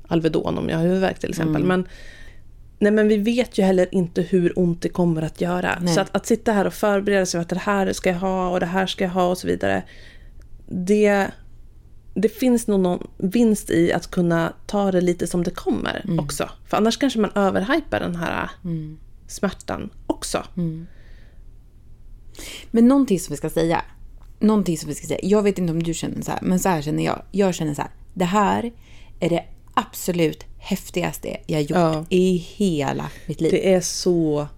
[0.08, 1.64] Alvedon om jag har huvudvärk till exempel.
[1.64, 1.88] Men,
[2.78, 5.78] nej, men vi vet ju heller inte hur ont det kommer att göra.
[5.80, 5.94] Nej.
[5.94, 8.48] Så att, att sitta här och förbereda sig för att det här ska jag ha
[8.48, 9.82] och det här ska jag ha och så vidare.
[10.68, 11.26] Det,
[12.14, 16.50] det finns nog någon vinst i att kunna ta det lite som det kommer också.
[16.66, 18.50] För annars kanske man överhypar den här
[19.26, 20.44] smärtan också.
[22.70, 23.84] Men någonting som vi ska säga.
[24.40, 25.20] Någonting som vi ska säga.
[25.22, 27.22] Jag vet inte om du känner så här, men så här känner jag.
[27.30, 27.90] Jag känner så här.
[28.14, 28.72] Det här
[29.20, 29.44] är det
[29.78, 32.04] absolut häftigaste jag gjort Ja.
[32.08, 33.50] i hela mitt liv.
[33.50, 34.48] Det är så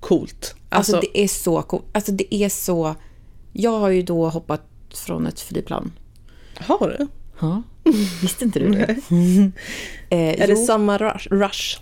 [0.00, 0.54] coolt.
[0.68, 1.84] alltså, Alltså, det är så coolt.
[1.92, 2.94] Alltså det är så...
[3.52, 4.62] Jag har ju då hoppat
[4.94, 5.92] från ett flygplan.
[6.58, 7.06] har du?
[7.40, 7.62] Ja.
[8.22, 8.82] Visste inte du det?
[10.10, 11.28] eh, Är det jo, samma rush?
[11.30, 11.80] rush?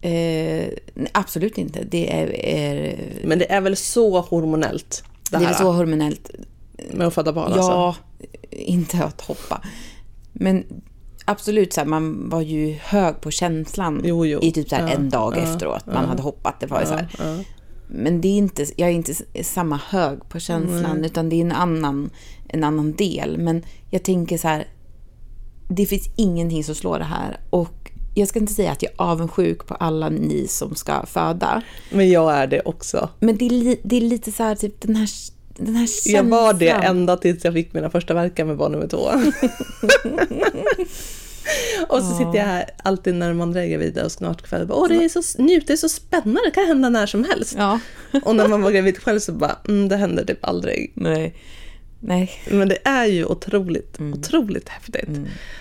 [0.00, 0.68] eh,
[1.12, 1.84] absolut inte.
[1.90, 5.04] Det är, är, Men det är väl så hormonellt?
[5.30, 6.30] Det, det är väl så hormonellt.
[6.92, 7.70] med att föda barn alltså?
[7.70, 7.96] Ja,
[8.50, 9.62] inte att hoppa.
[10.40, 10.64] Men
[11.24, 14.40] absolut så här, man var ju hög på känslan Jo, jo.
[14.42, 15.86] i typ så här Ja, en dag ja, efteråt.
[15.86, 16.08] Man ja.
[16.08, 16.60] hade hoppat.
[16.60, 17.08] Det var så här.
[17.88, 21.52] Men det är inte, jag är inte samma hög på känslan, utan det är en
[21.52, 22.10] annan,
[22.48, 23.38] en annan del.
[23.38, 24.66] Men jag tänker så här,
[25.68, 27.40] det finns ingenting som slår det här.
[27.50, 31.62] Och jag ska inte säga att jag är avundsjuk på alla ni som ska föda.
[31.90, 33.08] Men jag är det också.
[33.20, 35.08] Men det är, li, det är lite så här, typ den här,
[35.56, 36.14] den här känslan.
[36.14, 38.98] Jag var det ända tills jag fick mina första verkar med barn nummer två.
[41.88, 44.78] och så sitter jag här alltid när man är gravid och snart kväll och bara,
[44.78, 47.54] åh det är så, njut, det är så spännande, det kan hända när som helst.
[47.58, 47.80] Ja.
[48.24, 50.92] Och när man var gravid själv så bara, mm, det händer typ aldrig.
[50.94, 51.34] Nej.
[52.00, 52.30] Nej.
[52.50, 55.08] Men det är ju otroligt, otroligt häftigt.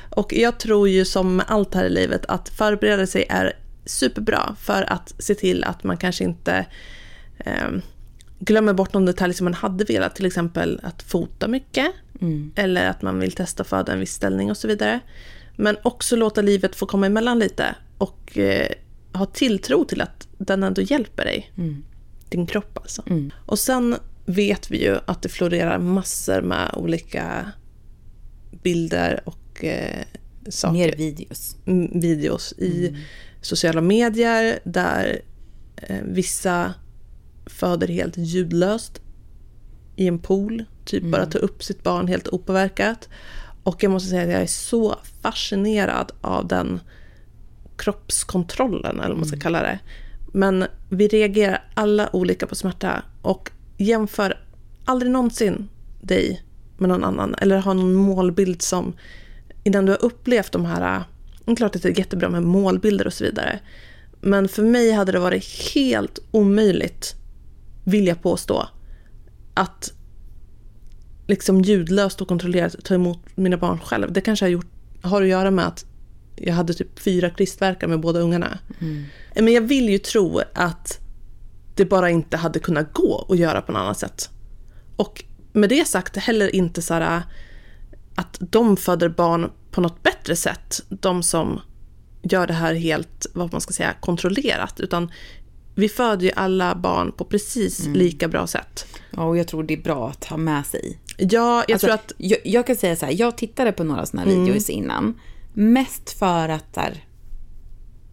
[0.09, 3.53] Och jag tror ju som med allt här i livet att förbereda sig är
[3.85, 6.65] superbra för att se till att man kanske inte
[7.37, 7.69] eh,
[8.39, 11.91] glömmer bort någon detalj som man hade velat, till exempel att fota mycket
[12.55, 14.99] eller att man vill testa föda en viss ställning och så vidare.
[15.55, 18.69] Men också låta livet få komma emellan lite och eh,
[19.13, 21.51] ha tilltro till att den ändå hjälper dig.
[22.29, 23.03] Din kropp alltså.
[23.45, 23.95] Och sen
[24.25, 27.51] vet vi ju att det florerar massor med olika
[28.63, 30.03] bilder och eh,
[30.49, 31.55] saker Mer videos.
[31.65, 32.97] mm, videos i
[33.41, 35.21] sociala medier där
[35.75, 36.73] eh, vissa
[37.45, 39.01] föder helt ljudlöst
[39.95, 43.09] i en pool, typ bara tar upp sitt barn helt opåverkat.
[43.63, 46.79] Och jag måste säga att jag är så fascinerad av den
[47.77, 49.79] kroppskontrollen, eller vad man ska kalla det.
[50.33, 54.39] Men vi reagerar alla olika på smärta och jämför
[54.85, 55.69] aldrig någonsin
[56.01, 56.43] dig
[56.77, 58.93] med någon annan eller har någon målbild som
[59.63, 61.03] innan du har upplevt de här,
[61.57, 63.59] klart att det är jättebra med målbilder och så vidare.
[64.21, 67.15] Men för mig hade det varit helt omöjligt,
[67.85, 68.69] vill jag påstå,
[69.53, 69.93] att
[71.27, 74.13] liksom ljudlöst och kontrollerat ta emot mina barn själv.
[74.13, 74.67] Det kanske har, gjort,
[75.01, 75.85] har att göra med att
[76.35, 78.59] jag hade typ fyra kristverkar med båda ungarna.
[79.35, 80.99] Men jag vill ju tro att
[81.75, 84.29] det bara inte hade kunnat gå att göra på något annat sätt.
[84.95, 87.21] Och med det sagt heller inte så här
[88.15, 91.61] att de föder barn på något bättre sätt, de som
[92.21, 95.11] gör det här helt, vad man ska säga, kontrollerat, utan
[95.75, 98.85] vi föder ju alla barn på precis lika bra sätt.
[99.11, 100.99] Ja, och jag tror det är bra att ha med sig.
[101.17, 104.05] Ja, jag Alltså, tror att jag, jag kan säga så här, jag tittade på några
[104.05, 105.19] sådana här videos innan.
[105.53, 107.03] Mest för att där,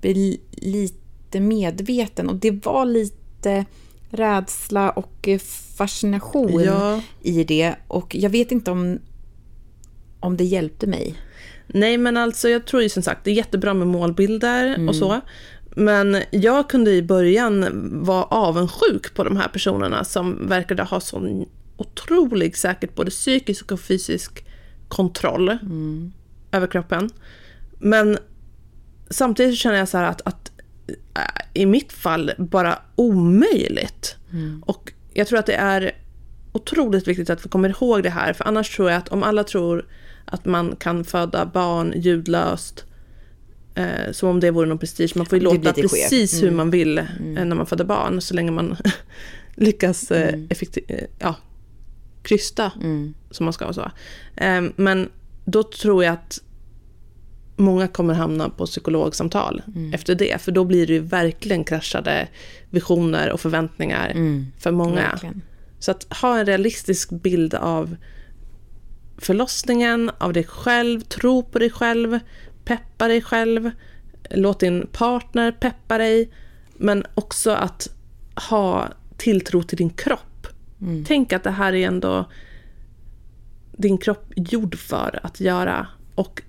[0.01, 2.29] bli lite medveten.
[2.29, 3.65] Och det var lite
[4.11, 5.39] rädsla och eh,
[5.77, 7.01] fascination Ja.
[7.23, 7.75] i det.
[7.89, 8.99] Och jag vet inte om,
[10.21, 11.15] om det hjälpte mig.
[11.67, 15.21] Nej, men alltså jag tror ju som sagt det är jättebra med målbilder och så.
[15.77, 21.47] Men jag kunde i början vara avundsjuk på de här personerna som verkade ha sån
[21.77, 24.45] otrolig säkert både psykisk och fysisk
[24.89, 25.59] kontroll
[26.53, 27.11] över kroppen.
[27.79, 28.19] Men
[29.11, 30.53] samtidigt känner jag så här att, att
[31.15, 34.17] äh, i mitt fall bara omöjligt.
[34.67, 35.93] Och jag tror att det är
[36.53, 39.45] otroligt viktigt att vi kommer ihåg det här, för annars tror jag att om alla
[39.45, 39.87] tror
[40.25, 42.85] att man kan föda barn ljudlöst,
[43.75, 46.99] eh, som om det vore någon prestige, man får ju låta precis hur man vill
[46.99, 48.77] eh, när man föder barn, så länge man
[49.55, 51.37] lyckas eh, effekti- eh, ja,
[52.23, 52.73] krysta
[53.31, 53.91] som man ska och så.
[54.37, 55.09] Eh, men
[55.45, 56.39] då tror jag att
[57.57, 59.63] många kommer hamna på psykologsamtal
[59.95, 62.29] efter det, för då blir det ju verkligen kraschade
[62.71, 64.13] visioner och förväntningar
[64.59, 64.95] för många.
[65.11, 65.43] Verkligen.
[65.79, 67.97] Så att ha en realistisk bild av
[69.19, 72.19] förlossningen, av dig själv, tro på dig själv,
[72.65, 73.71] peppa dig själv,
[74.31, 76.31] låt din partner peppa dig,
[76.77, 77.89] men också att
[78.49, 80.47] ha tilltro till din kropp.
[81.07, 82.29] Tänk att det här är ändå
[83.73, 85.87] din kropp gjord för att göra.
[86.15, 86.43] Och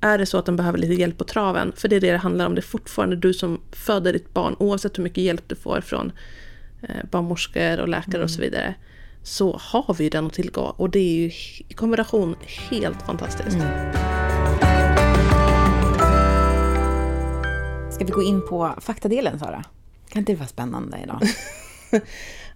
[0.00, 2.18] är det så att den behöver lite hjälp på traven, för det är det det
[2.18, 5.54] handlar om, det är fortfarande du som föder ditt barn, oavsett hur mycket hjälp du
[5.54, 6.12] får från
[6.82, 8.74] eh, barnmorskor och läkare och så vidare,
[9.22, 10.62] så har vi den att tillgå.
[10.62, 11.30] Och det är ju
[11.68, 12.36] i kombination
[12.70, 13.58] helt fantastiskt.
[17.94, 19.64] Ska vi gå in på faktadelen, Sara?
[20.08, 21.20] Kan inte det vara spännande idag?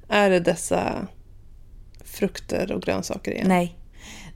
[0.09, 1.07] Är det dessa
[2.05, 3.49] frukter och grönsaker igen?
[3.49, 3.79] Nej.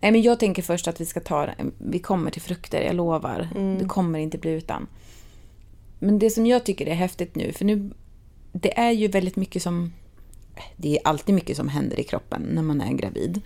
[0.01, 3.49] Nej, men jag tänker först att vi ska ta Vi kommer till frukter, jag lovar.
[3.79, 4.87] Det kommer inte bli utan.
[5.99, 7.91] Men det som jag tycker är häftigt nu, för nu...
[8.53, 9.93] Det är ju väldigt mycket som...
[10.77, 13.41] Det är alltid mycket som händer i kroppen när man är gravid.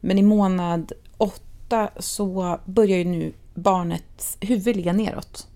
[0.00, 5.48] Men i månad åtta så börjar ju nu barnets huvud ligga neråt.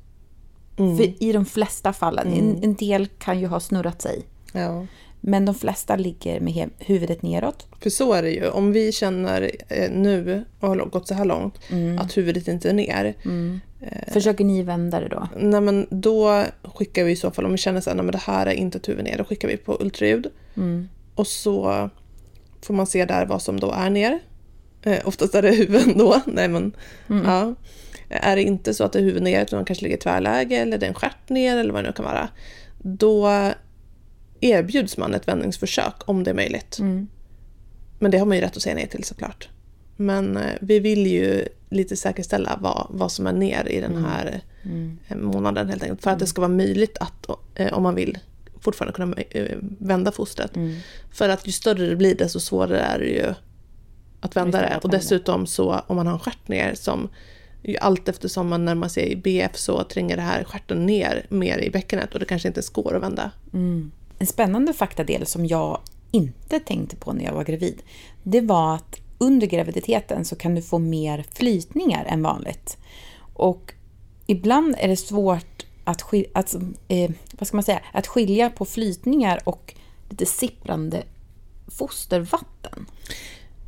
[0.96, 4.22] För i de flesta fallen, en, en del kan ju ha snurrat sig.
[4.52, 4.86] Ja.
[5.20, 7.66] Men de flesta ligger med huvudet neråt.
[7.80, 8.48] För så är det ju.
[8.48, 11.54] Om vi känner eh, nu, och har gått så här långt,
[11.98, 13.14] att huvudet inte är ner.
[14.12, 15.28] Försöker ni vända det då?
[15.36, 18.52] Nej, men då skickar vi i så fall, om vi känner att det här är
[18.52, 20.26] inte ett huvud ner, då skickar vi på ultraljud.
[20.56, 20.88] Mm.
[21.14, 21.90] Och så
[22.62, 24.18] får man se där vad som då är ner.
[24.82, 26.20] Eh, oftast är det huvuden då.
[26.26, 26.72] Nej, men,
[27.08, 27.24] Mm.
[27.24, 27.54] ja.
[28.10, 30.56] Är det inte så att det är huvud ner, utan man kanske ligger i tvärläge
[30.56, 32.28] eller det är en stjärt ner eller vad det nu kan vara.
[32.78, 33.28] Då
[34.40, 36.78] erbjuds man ett vändningsförsök om det är möjligt.
[36.78, 37.08] Mm.
[37.98, 39.48] Men det har man ju rätt att säga nej till såklart.
[39.96, 44.40] Men eh, vi vill ju lite säkerställa vad, vad som är ner i den här
[45.08, 46.02] eh, månaden helt enkelt.
[46.02, 48.18] För att det ska vara möjligt att, eh, om man vill,
[48.60, 49.16] fortfarande kunna
[49.78, 50.50] vända fostret.
[51.12, 53.34] För att ju större det blir desto svårare är det ju
[54.20, 57.08] att vända det, Och dessutom så om man har en stjärt ner som
[57.80, 62.14] allt eftersom man närmar sig BF så tränger det här stjärten ner mer i bäckenet
[62.14, 63.30] och det kanske inte går att vända.
[64.18, 67.82] En spännande faktadel som jag inte tänkte på när jag var gravid,
[68.22, 72.78] det var att under graviditeten så kan du få mer flytningar än vanligt.
[73.34, 73.74] Och
[74.26, 76.54] ibland är det svårt att, skil- att,
[76.88, 79.74] eh, vad ska man säga, att skilja på flytningar och
[80.08, 81.02] lite sipprande
[81.68, 82.86] fostervatten.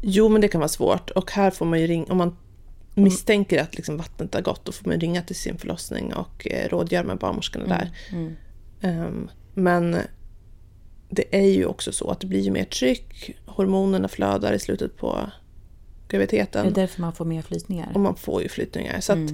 [0.00, 1.10] Jo, men det kan vara svårt.
[1.10, 2.36] Och här får man ju ringa, om man
[2.94, 6.68] misstänker att liksom vattnet har gått, då får man ringa till sin förlossning och eh,
[6.68, 7.90] rådgöra med barnmorskorna där.
[8.80, 9.96] Ehm, men
[11.08, 14.96] det är ju också så att det blir ju mer tryck, hormonerna flödar i slutet
[14.96, 15.32] på Är
[16.08, 17.90] graviditeten det därför man får mer flytningar?
[17.94, 19.00] och man får ju flyttningar.
[19.00, 19.30] Så att,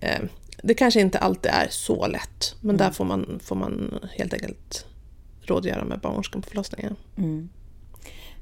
[0.00, 0.20] eh,
[0.62, 4.86] det kanske inte alltid är så lätt, men där får man, får man helt enkelt
[5.42, 6.96] rådgöra med barnmorskan på förlossningen.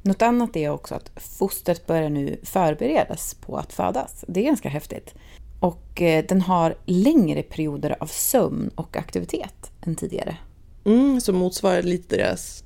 [0.09, 4.25] Något annat är också att fostret börjar nu förberedas på att födas.
[4.29, 5.15] Det är ganska häftigt.
[5.61, 10.37] Och eh, den har längre perioder av sömn och aktivitet än tidigare.
[10.85, 12.65] Mm, som motsvarar lite deras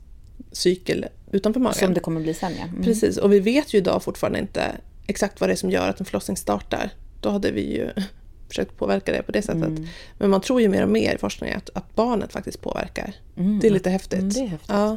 [0.52, 1.74] cykel utanför magen.
[1.74, 2.64] Som det kommer bli sen ja.
[2.64, 2.82] Mm.
[2.82, 4.76] Precis, och vi vet ju idag fortfarande inte
[5.06, 6.90] exakt vad det är som gör att en förlossning startar.
[7.20, 7.90] Då hade vi ju
[8.48, 9.62] försökt påverka det på det sättet.
[9.62, 9.86] Mm.
[10.18, 13.14] Men man tror ju mer och mer i forskningen att, att barnet faktiskt påverkar.
[13.60, 14.18] Det är lite häftigt.
[14.18, 14.70] Mm, det är häftigt.
[14.70, 14.96] Ja.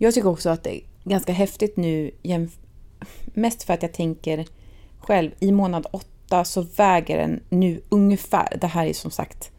[0.00, 2.10] Jag tycker också att det ganska häftigt nu,
[3.24, 4.46] mest för att jag tänker
[4.98, 9.50] själv, i månad åtta så väger den nu ungefär, det här är som sagt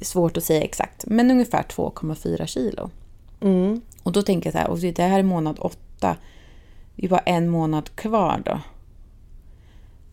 [0.00, 2.90] svårt att säga exakt, men ungefär 2,4 kilo.
[3.40, 3.80] Mm.
[4.02, 6.16] Och då tänker jag så här, och det här är månad åtta,
[6.96, 8.60] det är bara en månad kvar då.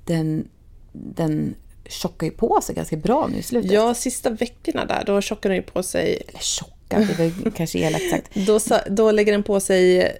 [0.06, 0.48] Den,
[0.92, 1.56] den
[1.86, 3.72] tjockar ju på sig ganska bra nu i slutet.
[3.72, 6.24] ja, sista veckorna där, då tjockar den ju på sig.
[6.28, 8.36] Eller tjocka, det var kanske elakt sagt.
[8.48, 10.12] Då, då lägger den på sig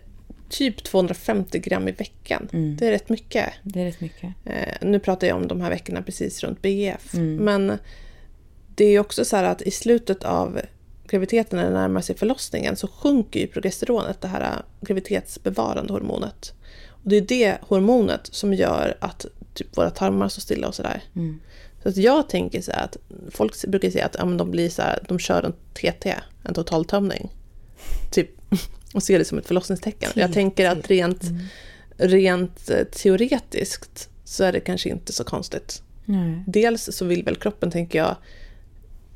[0.58, 2.50] typ 250 gram i veckan.
[2.54, 2.76] Mm.
[2.76, 3.54] Det är rätt mycket.
[3.64, 4.34] Det är rätt mycket.
[4.46, 7.14] Eh, nu pratar jag om de här veckorna precis runt BF.
[7.14, 7.36] Mm.
[7.36, 7.78] Men
[8.76, 10.62] det är också så här att i slutet av
[11.08, 16.54] graviditeten när det närmar sig förlossningen så sjunker ju progesteronet, det här graviditetsbevarande hormonet.
[16.88, 21.04] Och det är det hormonet som gör att typ våra tarmar står stilla och sådär.
[21.16, 21.40] Mm.
[21.84, 22.98] Så att jag tänker så här att
[23.32, 27.30] folk brukar säga att ja, de blir så här, de kör en TT, en totaltömning.
[28.12, 28.30] Typ,
[28.96, 30.12] och ser det som ett förlossningstecken.
[30.16, 31.24] Jag tänker att rent,
[31.98, 35.82] rent eh, teoretiskt så är det kanske inte så konstigt.
[36.06, 36.44] Nej.
[36.48, 38.16] Dels så vill väl kroppen, tänker jag,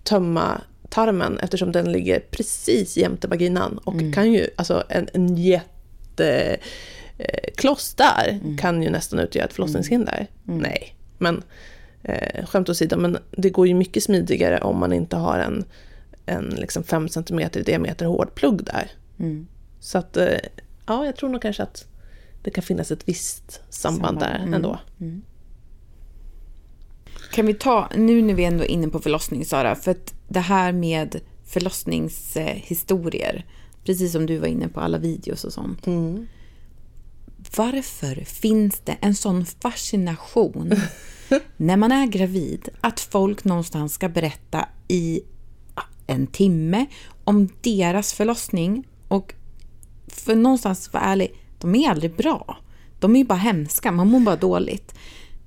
[0.04, 6.58] tömma tarmen eftersom den ligger precis jämte vaginan och kan ju, alltså en, en jätte
[7.18, 10.28] eh, där kan ju nästan utgöra ett förlossningshinder.
[10.44, 11.44] Nej, men
[12.04, 15.66] eh, skämt åsido, men det går ju mycket smidigare om man inte har en,
[16.26, 18.92] en liksom 5 cm i diameter hård plugg där.
[19.20, 19.48] Mm.
[19.80, 20.38] Så att, eh,
[20.86, 21.88] ja, jag tror nog kanske att
[22.44, 24.54] det kan finnas ett visst samband, Samband, där mm.
[24.54, 24.80] ändå.
[27.32, 30.40] Kan vi ta, nu när vi ändå är inne på förlossning Sara, för att det
[30.40, 33.46] här med förlossningshistorier,
[33.84, 35.86] precis som du var inne på alla videos och sånt.
[37.58, 40.74] Varför finns det en sån fascination
[41.58, 45.22] när man är gravid att folk någonstans ska berätta i
[46.08, 46.86] en timme
[47.24, 49.34] om deras förlossning och
[50.10, 52.58] för någonstans vara ärlig, de är aldrig bra.
[53.00, 54.94] De är ju bara hemska, man mår bara dåligt.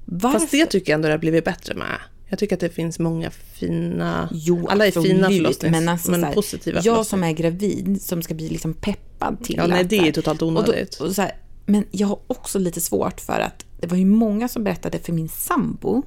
[0.05, 0.39] Varför?
[0.39, 1.99] Fast det tycker jag ändå det har blivit bättre med.
[2.29, 4.29] Jag tycker att det finns många fina...
[4.33, 5.73] Jo, alla är fina förlossnings...
[5.73, 9.45] men, alltså, men så här, positiva Jag som är gravid, som ska bli liksom peppad
[9.45, 11.01] till Ja, nej, att det är totalt och då, onödigt.
[11.01, 11.33] och så här,
[11.67, 15.13] Men jag har också lite svårt för att det var ju många som berättade för
[15.13, 16.03] min sambo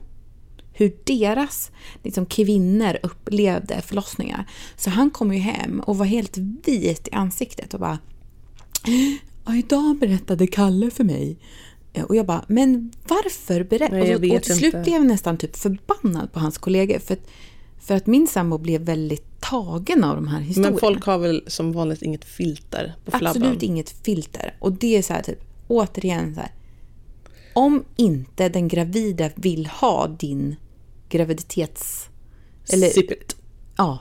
[0.73, 1.71] hur deras
[2.03, 4.49] liksom, kvinnor upplevde förlossningar.
[4.77, 7.99] Så han kom ju hem och var helt vit i ansiktet och bara
[9.47, 11.37] Ja, idag berättade Kalle för mig.
[11.93, 13.95] Eh, Och jag bara, men varför berätta?
[13.95, 14.83] Nej, jag och, så- och till slut inte.
[14.83, 16.99] blev jag nästan typ förbannad på hans kollegor.
[16.99, 17.27] För att,
[17.79, 20.71] för att min sambo blev väldigt tagen av de här historierna.
[20.71, 23.27] Men folk har väl som vanligt inget filter på flabben.
[23.43, 24.55] Absolut inget filter.
[24.59, 26.51] Och det är så här typ, återigen så här.
[27.53, 30.55] Om inte den gravida vill ha din
[31.09, 32.07] graviditets...
[32.73, 33.35] Eller, Sip it.
[33.77, 33.99] ja.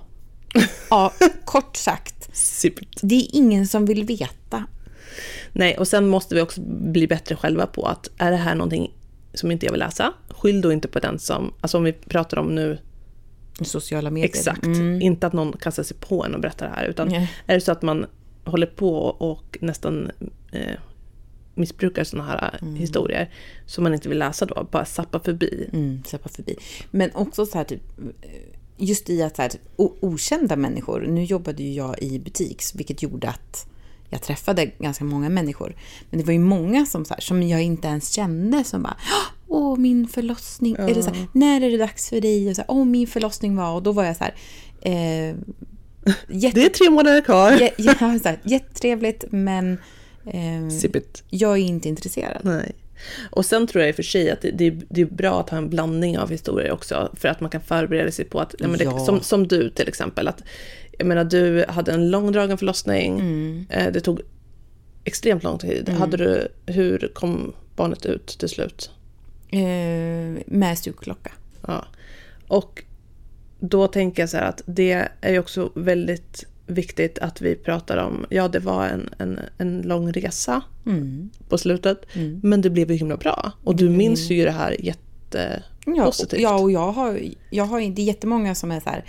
[0.91, 1.13] ja,
[1.45, 2.37] kort sagt.
[2.37, 2.89] Sip it.
[3.03, 4.65] Det är ingen som vill veta.
[5.53, 8.95] Nej, och sen måste vi också bli bättre själva på att är det här någonting
[9.35, 12.37] som inte jag vill läsa, skyll då inte på den som, alltså om vi pratar
[12.39, 12.79] om nu,
[13.61, 14.29] Sociala medier.
[14.29, 15.03] exakt, Mm.
[15.03, 17.31] inte att någon kastar sig på en och berättar det här, utan Nej.
[17.47, 18.07] är det så att man
[18.45, 20.11] håller på och nästan
[20.53, 20.75] eh,
[21.55, 23.31] missbrukar sådana här historier
[23.67, 25.69] som man inte vill läsa då, bara sappa förbi.
[25.73, 26.57] Mm, släppa förbi.
[26.91, 27.83] Men också så här typ,
[28.77, 33.29] just i att så här, okända människor, nu jobbade ju jag i butiks, vilket gjorde
[33.29, 33.67] att
[34.15, 35.77] jag träffade ganska många människor.
[36.11, 38.97] Men det var ju många som, så här, som jag inte ens kände som bara
[39.49, 40.77] Åh, min förlossning.
[40.79, 42.49] Eller så här, när är det dags för dig?
[42.49, 43.75] Och så här, Åh, min förlossning var...
[43.75, 44.35] Och då var jag så här...
[44.81, 45.37] Eh,
[46.29, 47.53] jätte, Det är tre månader kvar.
[47.77, 49.79] ja, så här jättetrevligt, men
[50.27, 50.69] eh,
[51.31, 52.41] jag är inte intresserad.
[52.45, 52.73] Nej.
[53.31, 55.51] Och sen tror jag i och för sig att det, det, det är bra att
[55.51, 58.69] ha en blandning av historier också, för att man kan förbereda sig på att, ja,
[58.69, 60.43] det, som, som du till exempel, att
[60.99, 63.67] jag menar du hade en långdragen förlossning, Mm.
[63.71, 64.21] eh, det tog
[65.05, 65.89] extremt lång tid.
[65.89, 68.91] Hade du, hur kom barnet ut till slut?
[69.51, 71.33] Eh, med sugklocka.
[71.67, 71.85] Ja.
[72.49, 72.85] Och
[73.61, 77.97] då tänker jag så här att det är ju också väldigt viktigt att vi pratar
[77.97, 81.31] om, ja det var en, en, en lång resa Mm.
[81.49, 82.07] på slutet,
[82.43, 83.53] men det blev ju himla bra.
[83.65, 86.41] Och du minns ju det här jättepositivt.
[86.41, 87.21] Ja, och- ja, och jag har,
[87.51, 89.05] jag har det är jättemånga som är så här,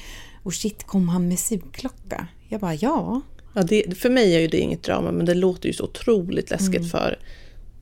[0.45, 2.27] och shit, kom han med sugklocka?
[2.49, 3.21] Jag bara, ja.
[3.53, 6.49] Ja, det, för mig är ju det inget drama, men det låter ju så otroligt
[6.49, 6.89] läskigt Mm.
[6.89, 7.19] för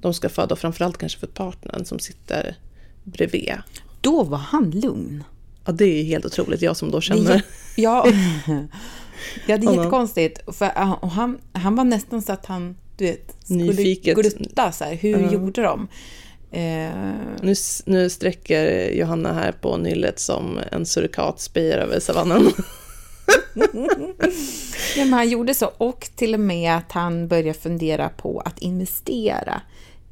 [0.01, 2.55] de ska föda, och framförallt kanske för partnern som sitter
[3.03, 3.53] bredvid.
[4.01, 5.24] Då var han lugn.
[5.66, 7.41] Ja, det är ju helt otroligt, jag som då känner...
[7.76, 8.07] Ja,
[9.47, 10.55] ja det är jättekonstigt.
[10.55, 14.18] För, och han, han var nästan så att han du vet, skulle Nyfiket.
[14.18, 14.72] glutta.
[14.72, 15.88] Så här, hur gjorde de?
[16.53, 16.91] Eh,
[17.41, 22.51] Nu, nu sträcker Johanna här på nyllet som en surikat spejar över savannen.
[24.95, 25.71] ja, han gjorde så.
[25.77, 29.61] Och till och med att han började fundera på att investera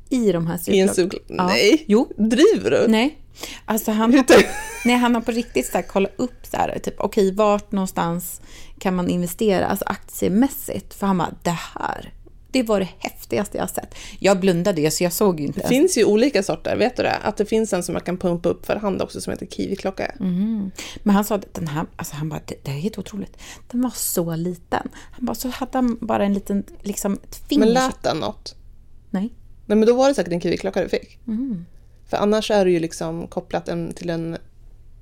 [0.09, 1.13] i de här I en sug...
[1.27, 1.47] Ja.
[1.47, 1.83] Nej!
[1.87, 2.07] Jo.
[2.17, 2.85] Driver du?
[2.87, 3.17] Nej.
[3.65, 4.25] Alltså han har,
[4.85, 8.41] nej, han har på riktigt så här, kollat upp så här, typ, okej, vart någonstans
[8.79, 10.93] kan man investera, alltså aktiemässigt?
[10.93, 12.13] För han bara, det här,
[12.51, 13.95] det var det häftigaste jag har sett.
[14.19, 15.69] Jag blundade ju, så jag såg ju inte Det ens.
[15.69, 17.15] finns ju olika sorter, vet du det?
[17.15, 20.05] Att det finns en som man kan pumpa upp för hand också som heter kiwiklocka.
[20.19, 20.71] Mm.
[21.03, 23.37] Men han sa att den här, alltså han bara, det, det är helt otroligt.
[23.71, 24.89] Den var så liten.
[25.11, 27.65] Han bara, så hade han bara en liten, liksom ett finger.
[27.65, 28.55] Men lät den något?
[29.09, 29.29] Nej.
[29.65, 31.19] Nej men då var det säkert en kiwiklocka du fick.
[31.27, 31.65] Mm.
[32.09, 34.37] För annars är det ju liksom kopplat en, till en,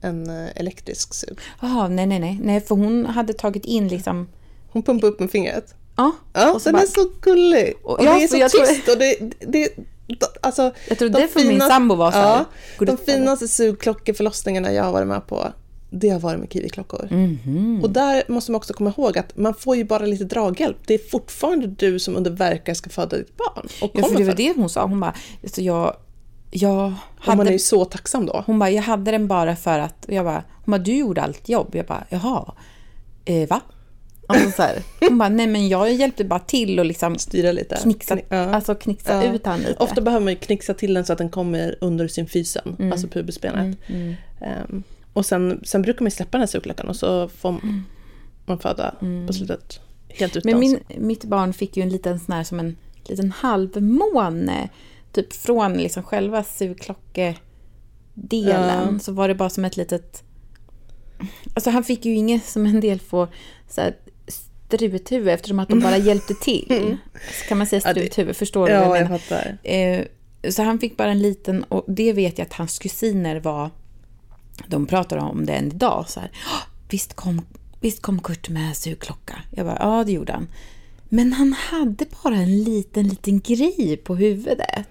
[0.02, 1.40] en eh, elektrisk sug.
[1.62, 4.28] Jaha, nej, nej, nej, nej, för hon hade tagit in liksom,
[4.72, 5.76] Hon pumpar upp med fingret.
[6.04, 6.12] Ja.
[6.34, 7.74] Ja, och så den bara, är så gullig.
[7.84, 9.70] Och, Och- ja, det är så jag tror- tyst och det, det,
[10.08, 12.46] det alltså, Jag tror de därför min sambo var så här,
[12.80, 15.48] Ja, de finaste sugklockeförlossningarna jag har varit med på,
[15.90, 17.08] det har varit med kiwiklockor.
[17.12, 17.80] Mhm.
[17.84, 20.78] Och där måste man också komma ihåg att man får ju bara lite draghjälp.
[20.88, 23.68] Det är fortfarande du som under verkar ska föda ditt barn.
[23.82, 24.86] Och Ja, för det var det hon sa.
[24.86, 25.96] Hon bara, alltså jag,
[26.52, 26.86] jag
[27.20, 28.44] Och man är hade, ju så tacksam då.
[28.46, 31.50] hon bara, jag hade den bara för att, jag bara, hon bara, du gjorde allt
[31.50, 31.76] jobb.
[31.76, 32.54] Jag bara, jaha,
[33.26, 33.62] eh, va?
[34.32, 37.76] Alltså så här, hon bara, nej men jag hjälpte bara till och liksom Styra lite.
[37.76, 38.38] knixa, Kni- ja.
[38.38, 39.34] alltså knixa Ja.
[39.34, 39.84] ut han lite.
[39.84, 42.92] Ofta behöver man ju knixa till den så att den kommer under symfysen, Mm.
[42.92, 43.78] alltså pubisbenet.
[44.42, 47.60] Ehm, och sen, sen brukar man släppa den här sugklockan och så får
[48.46, 48.96] man föda
[49.28, 50.52] på slutet helt utan.
[50.54, 50.60] Mm.
[50.60, 54.70] Men min, mitt barn fick ju en liten sån här som en liten halvmåne.
[55.12, 57.40] Typ från liksom själva sugklockedelen
[58.94, 59.00] Ja.
[59.02, 60.24] så var det bara som ett litet...
[61.54, 63.28] Alltså han fick ju inget som en del får
[63.70, 63.96] så här,
[64.78, 66.98] struthuvud eftersom att de bara hjälpte till.
[67.42, 69.58] Så kan man säga struthuvud, förstår du Ja, jag fattar.
[69.64, 70.06] Eh,
[70.50, 73.70] så han fick bara en liten, och det vet jag att hans kusiner var,
[74.68, 76.06] de pratar om det än idag.
[76.10, 77.42] Så här, "Ah, visst, kom,
[77.82, 79.36] visst kom Kurt med sugklocka?
[79.52, 80.48] Jag bara, ja det gjorde han.
[81.10, 84.88] Men han hade bara en liten, liten grej på huvudet.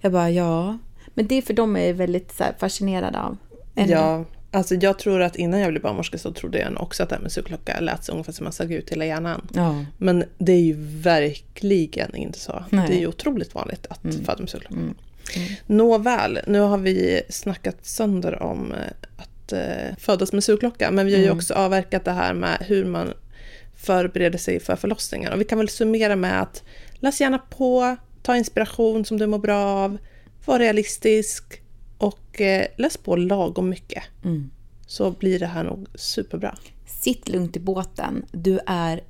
[0.00, 0.78] Jag bara, ja.
[1.14, 3.36] Men det är för de är väldigt så här, fascinerade av.
[3.74, 7.08] En- Ja, alltså jag tror att innan jag blev barnmorska så trodde jag också att
[7.08, 9.48] det här med sugklocka lät så ungefär som man sög ut hela hjärnan.
[9.54, 9.84] ja.
[9.98, 12.64] Men det är ju verkligen inte så.
[12.70, 12.88] Nej.
[12.88, 14.76] Det är ju otroligt vanligt att föda med sugklocka.
[15.66, 18.78] Nåväl, nu har vi snackat sönder om eh,
[19.16, 22.84] att eh, födas med sugklocka, men vi har ju också avverkat det här med hur
[22.84, 23.12] man
[23.76, 25.32] förbereder sig för förlossningar.
[25.32, 26.62] Och vi kan väl summera med att
[26.94, 29.98] läs gärna på, ta inspiration som du mår bra av,
[30.44, 31.62] var realistisk
[31.98, 34.02] och eh, läs på lagom mycket.
[34.24, 34.50] Mm.
[34.86, 36.54] Så blir det här nog superbra.
[36.86, 38.24] Sitt lugnt i båten.
[38.32, 39.00] Du är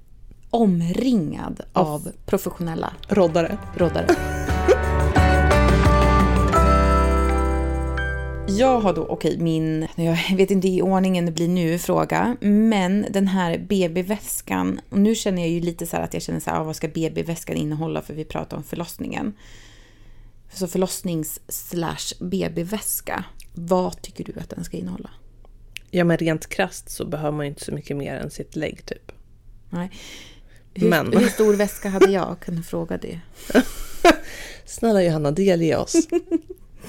[0.50, 3.58] omringad av professionella Roddare.
[3.76, 4.06] roddare.
[8.50, 13.06] Jag har då, okej, min, jag vet inte i ordningen det blir nu fråga, men
[13.10, 16.60] den här BB-väskan, och nu känner jag ju lite så att jag känner så här,
[16.60, 19.32] ah, vad ska BB-väskan innehålla för vi pratar om förlossningen.
[20.52, 23.24] Så förlossnings slash BB-väska,
[23.54, 25.10] vad tycker du att den ska innehålla?
[25.90, 29.12] Ja, men rent krasst så behöver man inte så mycket mer än sitt lägg typ.
[29.70, 29.90] Nej.
[30.74, 32.36] Hur, Men- hur stor väska hade jag?
[32.44, 33.20] Kan du fråga det?
[34.66, 36.08] Snälla Johanna, delge oss.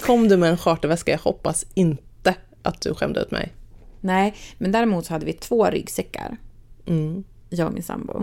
[0.01, 1.11] Kom du med en charterväska?
[1.11, 3.53] Jag hoppas inte att du skämde ut mig.
[4.01, 6.37] Nej, men däremot så hade vi två ryggsäckar,
[6.85, 7.23] Mm.
[7.49, 8.13] jag och min sambo.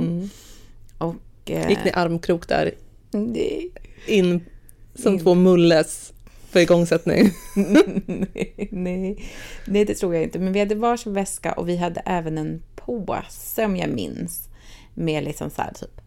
[0.99, 1.15] Och...
[1.51, 2.75] eh, Gick ni armkrok där
[3.11, 3.71] nej.
[4.07, 4.45] in
[4.99, 6.13] som två mulles
[6.51, 7.31] för igångsättning?
[8.71, 9.25] nej,
[9.67, 10.39] nej, det tror jag inte.
[10.39, 14.49] Men vi hade varsin väska och vi hade även en påse, om jag minns,
[14.95, 16.01] med liksom så här typ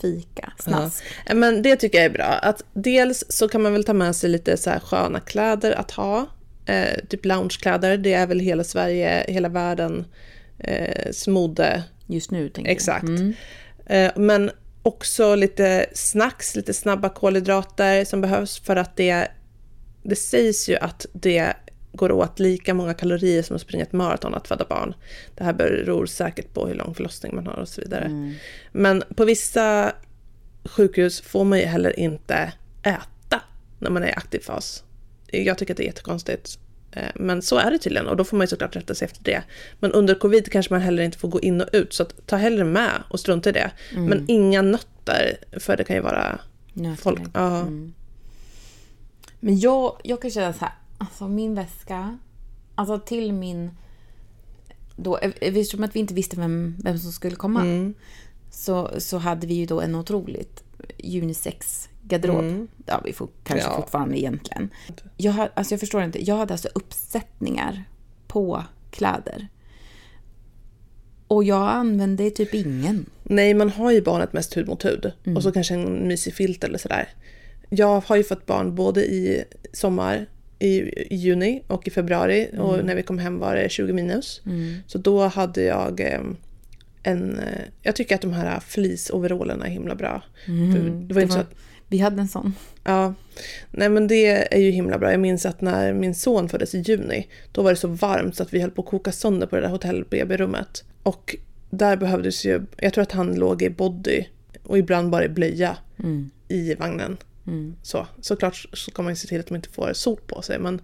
[0.00, 1.04] fika, snask.
[1.26, 2.24] Ja, Men det tycker jag är bra.
[2.24, 5.90] Att dels så kan man väl ta med sig lite så här sköna kläder att
[5.90, 6.26] ha.
[6.66, 10.04] Eh, typ loungekläder, det är väl hela Sverige, hela världen
[10.58, 11.82] eh, mode.
[12.06, 12.76] Just nu, tänker jag.
[12.76, 13.08] Exakt.
[13.08, 13.34] Mm.
[13.86, 14.50] Eh, men
[14.82, 19.28] också lite snacks, lite snabba kolhydrater som behövs för att det,
[20.02, 21.52] det sägs ju att det
[21.92, 24.94] går åt lika många kalorier som att springa ett maraton att föda barn.
[25.34, 28.34] Det här beror säkert på hur lång förlossning man har och så vidare.
[28.72, 29.92] Men på vissa
[30.64, 32.52] sjukhus får man ju heller inte
[32.82, 33.40] äta
[33.78, 34.84] när man är i aktiv fas.
[35.26, 36.58] Jag tycker att det är jättekonstigt.
[36.92, 39.24] Eh, Men så är det tydligen och då får man ju såklart rätta sig efter
[39.24, 39.42] det.
[39.80, 42.64] Men under covid kanske man heller inte får gå in och ut så ta hellre
[42.64, 43.70] med och strunta i det.
[43.94, 46.38] Men inga nötter för det kan ju vara
[46.72, 46.98] Nöttillägg.
[46.98, 47.20] folk...
[47.34, 47.66] Ja.
[49.40, 52.18] Men jag, jag kan känna så här, alltså min väska,
[52.74, 53.70] alltså till min...
[54.96, 57.92] Då, eftersom att vi inte visste vem, vem som skulle komma
[58.50, 60.64] så, så hade vi ju då en otroligt
[62.18, 62.66] unisex-garderob.
[62.76, 63.76] Det har vi for, kanske Ja.
[63.76, 64.70] fortfarande egentligen.
[65.16, 67.84] Jag, har, alltså jag förstår inte, jag hade alltså uppsättningar
[68.26, 69.48] på kläder.
[71.28, 73.06] Och jag använde typ ingen.
[73.22, 75.12] Nej, man har ju barnet mest hud mot hud.
[75.24, 75.36] Mm.
[75.36, 77.08] Och så kanske en mysig filt eller sådär.
[77.70, 80.26] Jag har ju fått barn både i sommar,
[80.58, 82.48] i, juni och i februari.
[82.52, 82.60] Mm.
[82.64, 84.40] Och när vi kom hem var det 20 minus.
[84.86, 86.20] Så då hade jag eh,
[87.02, 87.38] en...
[87.38, 87.44] eh,
[87.82, 90.22] Jag tycker att de här fleeceoverallerna är himla bra.
[90.44, 91.08] För det var Mm.
[91.08, 91.54] Det inte så var, att,
[91.92, 92.54] vi hade en sån.
[92.84, 93.14] ja,
[93.70, 95.10] nej men det är ju himla bra.
[95.10, 98.42] Jag minns att när min son föddes i juni, då var det så varmt så
[98.42, 100.84] att vi höll på att koka sönder på det där hotell-BB-rummet.
[101.02, 101.36] Och
[101.70, 104.24] där behövdes ju, jag tror att han låg i body
[104.62, 106.30] och ibland bara i blöja Mm.
[106.48, 107.16] i vagnen.
[107.82, 110.58] Så, såklart så ska man ju se till att de inte får sol på sig
[110.58, 110.80] men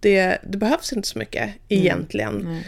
[0.00, 2.60] det, det behövs inte så mycket egentligen.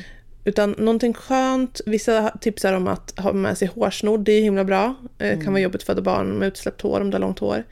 [0.45, 4.95] Utan någonting skönt, vissa tipsar om att ha med sig hårsnodd, det är himla bra.
[5.19, 7.65] Eh, kan vara jobbigt att föda barn med utsläppt hår om du har långt hår.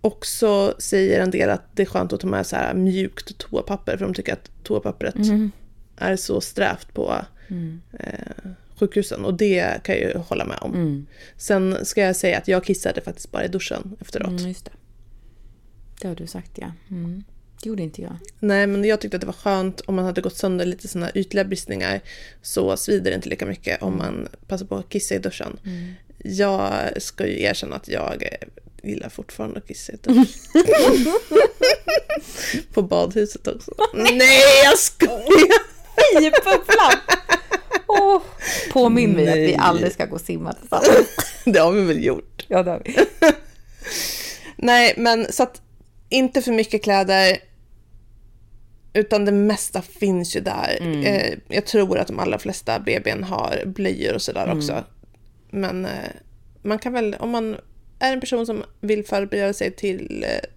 [0.00, 3.96] Också säger en del att det är skönt att ta med så här mjukt toapapper
[3.96, 5.14] för de tycker att toapappret
[5.96, 7.14] är så strävt på
[7.98, 11.06] eh, sjukhusen och det kan jag ju hålla med om.
[11.36, 14.28] Sen ska jag säga att jag kissade faktiskt bara i duschen efteråt.
[14.28, 14.70] Mm, just det.
[16.00, 16.72] Det har du sagt, ja.
[16.90, 17.24] Mm.
[17.62, 18.16] Det gjorde inte jag.
[18.38, 21.10] Nej, men jag tyckte att det var skönt om man hade gått sönder lite sådana
[21.14, 22.00] ytliga bristningar
[22.42, 25.58] så svider det inte lika mycket om man passar på att kissa i duschen.
[26.18, 28.28] Jag ska ju erkänna att jag
[28.82, 30.26] gillar fortfarande att kissa i duschen.
[32.72, 33.74] på badhuset också.
[33.94, 35.80] Nej, jag skojar!
[35.96, 36.92] Hej Pufflan!
[37.86, 38.22] Oh,
[38.72, 41.08] påminn mig att vi aldrig ska gå och simma tillsammans.
[41.44, 42.46] Det har vi väl gjort.
[42.48, 42.96] Ja, det har vi.
[44.56, 45.62] Nej, men så att
[46.08, 47.38] inte för mycket kläder.
[48.92, 50.78] Utan det mesta finns ju där.
[51.04, 54.84] Eh, jag tror att de allra flesta BBn har blöjor och sådär också.
[55.50, 55.90] Men eh,
[56.62, 57.56] man kan väl, om man
[57.98, 60.48] är en person som vill förbereda sig till eh,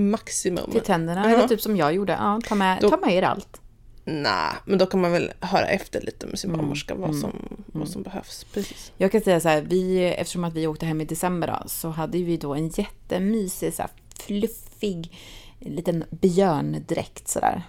[0.00, 0.70] maximum.
[0.70, 1.36] Till tänderna, Ja.
[1.36, 2.12] eller typ som jag gjorde.
[2.12, 3.58] Ja, ta med, Då- ta med er allt.
[4.04, 7.88] Nej, men då kan man väl höra efter lite med sin barnmorska vad, som, vad
[7.88, 8.46] som behövs.
[8.54, 8.92] Precis.
[8.96, 11.88] Jag kan säga så här, vi, eftersom att vi åkte hem i december då, så
[11.88, 13.90] hade vi då en jättemysig, så här,
[14.26, 15.16] fluffig
[15.64, 17.62] liten björndräkt sådär.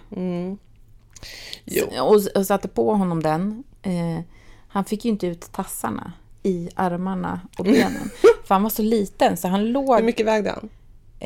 [1.64, 1.84] Jo.
[1.90, 3.64] Så- Och, och satte på honom den.
[3.82, 4.20] Eh,
[4.68, 8.10] han fick ju inte ut tassarna i armarna och benen.
[8.44, 10.68] För han var så liten så han Hur låg mycket vägde han?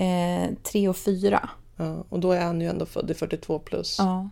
[0.04, 1.48] eh, tre och fyra.
[1.76, 3.96] Ja, och då är han ju ändå född i 42 plus.
[3.98, 4.28] Ja,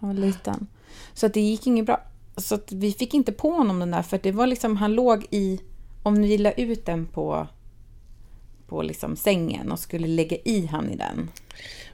[0.00, 0.66] han var liten.
[1.14, 2.00] Så att det gick inget bra.
[2.36, 5.26] Så att vi fick inte på honom den där för det var liksom, han låg
[5.30, 5.60] i,
[6.02, 7.46] om vi la ut den på,
[8.68, 11.30] på liksom sängen och skulle lägga i han i den.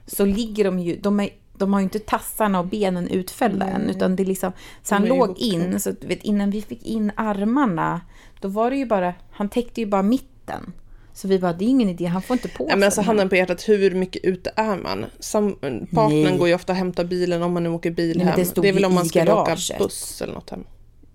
[0.07, 3.89] Så ligger de ju, de, är, de har ju inte tassarna och benen utfällda än.
[3.89, 4.51] Utan det är liksom,
[4.83, 5.73] så han låg ihopknäppta.
[5.73, 8.01] in, så vet, innan vi fick in armarna,
[8.41, 10.73] då var det ju bara, han täckte ju bara mitten.
[11.13, 13.01] Så vi bara, det är ingen idé, han får inte på Nej, sig men alltså
[13.01, 15.05] handen på hjärtat, hur mycket ute är man?
[15.19, 15.55] Sam,
[15.91, 16.37] partnern Nej.
[16.37, 18.35] går ju ofta och hämtar bilen om man nu åker bil Nej, hem.
[18.35, 20.63] det det är väl om man skulle åka buss eller något hem.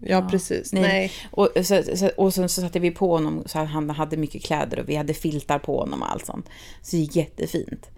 [0.01, 0.28] Ja, Ja.
[0.30, 0.72] precis.
[0.72, 0.82] Nej.
[0.82, 1.12] Nej.
[1.30, 4.42] Och, så, så, och sen så satte vi på honom så att han hade mycket
[4.44, 6.48] kläder och vi hade filtar på honom och allt sånt.
[6.82, 7.90] Så det är jättefint.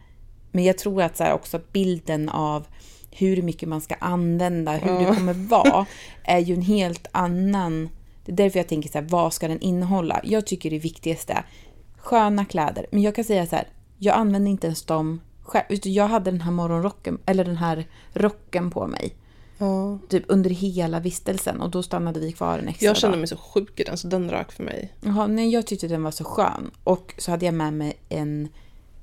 [0.53, 2.67] Men jag tror att så här också att bilden av
[3.11, 5.87] hur mycket man ska använda, hur det kommer vara,
[6.25, 7.89] är ju en helt annan...
[8.25, 10.21] Det är därför jag tänker så här, vad ska den innehålla?
[10.25, 11.45] Jag tycker det viktigaste är
[11.97, 12.87] sköna kläder.
[12.91, 15.65] Men jag kan säga så här, jag använder inte ens dem själv.
[15.83, 19.15] Jag hade den här morgonrocken, eller den här rocken på mig.
[19.63, 19.99] Ja.
[20.09, 23.21] Typ under hela vistelsen och då stannade vi kvar en extra Jag kände dag.
[23.21, 24.93] mig så sjuk i den, så den rök för mig.
[25.01, 26.71] Jaha, nej, jag tyckte den var så skön.
[26.85, 28.49] Och så hade jag med mig en,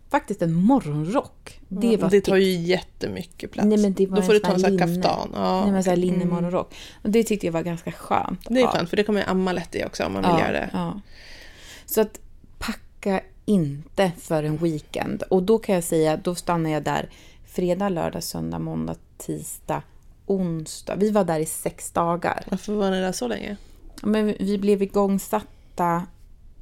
[0.09, 1.59] faktiskt en morgonrock.
[1.67, 3.67] Det var det tar ju jättemycket plats.
[3.67, 5.29] Nej, men det var Då får du ta en sån här kaftan.
[5.33, 5.61] Ja.
[5.63, 6.75] Nej, men så här linnemorgonrock.
[7.03, 8.39] Och det tyckte jag var ganska skönt.
[8.49, 8.71] Det är Ja.
[8.71, 10.69] skönt, för det kommer amma lätt i också om man vill ja, göra det.
[10.73, 11.01] Ja.
[11.85, 12.19] Så att
[12.59, 15.23] packa inte för en weekend.
[15.23, 17.09] Och då kan jag säga, då stannar jag där
[17.45, 19.81] fredag, lördag, söndag, måndag, tisdag,
[20.29, 20.95] onsdag.
[20.95, 22.43] Vi var där i sex dagar.
[22.49, 23.57] Varför var ni där så länge?
[24.03, 26.05] Men vi- blev igångsatta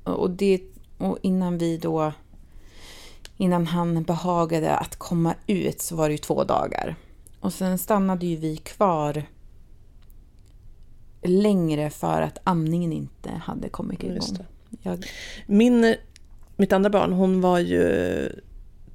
[0.03, 0.61] och, det,
[0.97, 2.11] och innan vi då...
[3.39, 6.95] Innan han behagade att komma ut så var det ju två dagar.
[7.39, 9.23] Och sen stannade ju vi kvar
[11.23, 14.37] längre för att amningen inte hade kommit igång.
[14.81, 15.05] Jag,
[15.45, 15.95] Min,
[16.55, 18.29] mitt andra barn, hon var ju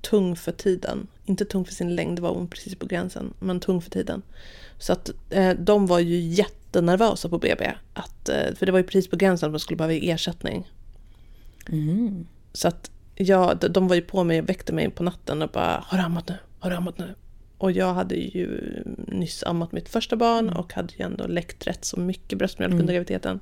[0.00, 1.06] tung för tiden.
[1.24, 3.34] Inte tung för sin längd, det var hon precis på gränsen.
[3.38, 4.22] Men tung för tiden.
[4.78, 7.72] Så att eh, de var ju jättenervösa på BB.
[7.94, 10.70] Att, eh, för det var ju precis på gränsen att man skulle behöva ersättning.
[11.68, 12.26] mm.
[12.52, 15.84] Så att ja, de- var ju på mig och väckte mig på natten och bara
[15.86, 16.36] Har du ammat nu?
[16.58, 17.14] Har du ammat nu?
[17.58, 18.60] Och jag hade ju
[19.08, 22.94] nyss ammat mitt första barn och hade ju ändå läckt rätt så mycket bröstmjölk under
[22.94, 23.40] graviditeten.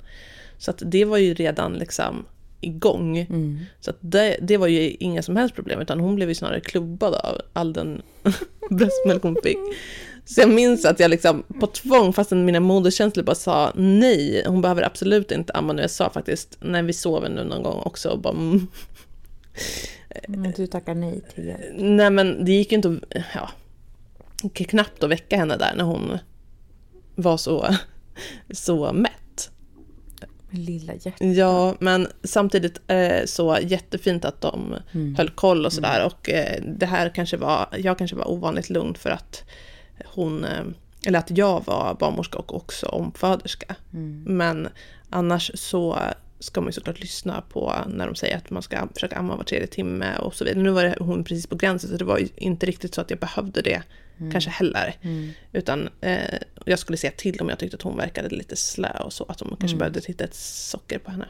[0.57, 2.25] Så att det var ju redan liksom
[2.61, 3.17] igång.
[3.17, 3.59] Mm.
[3.79, 7.13] Så det, det var ju inga som helst problem utan hon blev ju snarare klubbad
[7.13, 8.01] av all den
[8.69, 9.57] bröstmjölk hon fick.
[10.25, 14.61] Så jag minns att jag liksom på tvång, fastän mina moderkänslor bara sa nej, hon
[14.61, 15.81] behöver absolut inte amma nu.
[15.81, 18.67] Jag sa faktiskt, när vi sover nu någon gång också, och bara, mm,
[20.27, 21.73] Men du tackar nej till det.
[21.77, 23.49] nej men det gick ju inte att, ja,
[24.53, 26.17] knappt att väcka henne där när hon
[27.15, 27.75] var så,
[28.53, 29.11] så mätt.
[30.51, 31.35] Lilla hjärtat.
[31.37, 34.75] Ja, men samtidigt eh, så jättefint att de
[35.17, 36.05] höll koll och sådär.
[36.05, 39.43] Och eh, det här kanske var, jag kanske var ovanligt lugn för att
[40.05, 40.63] hon, eh,
[41.05, 43.75] eller att jag var barnmorska och också omföderska.
[44.25, 44.67] Men
[45.09, 45.99] annars så
[46.39, 49.43] ska man ju såklart lyssna på när de säger att man ska försöka amma var
[49.43, 50.63] tredje timme och så vidare.
[50.63, 53.19] Nu var hon precis på gränsen så det var ju inte riktigt så att jag
[53.19, 53.81] behövde det
[54.31, 54.95] kanske heller.
[55.51, 59.13] Utan eh, jag skulle säga till om jag tyckte att hon verkade lite slö och
[59.13, 61.29] så, att de kanske behövde titta ett socker på henne.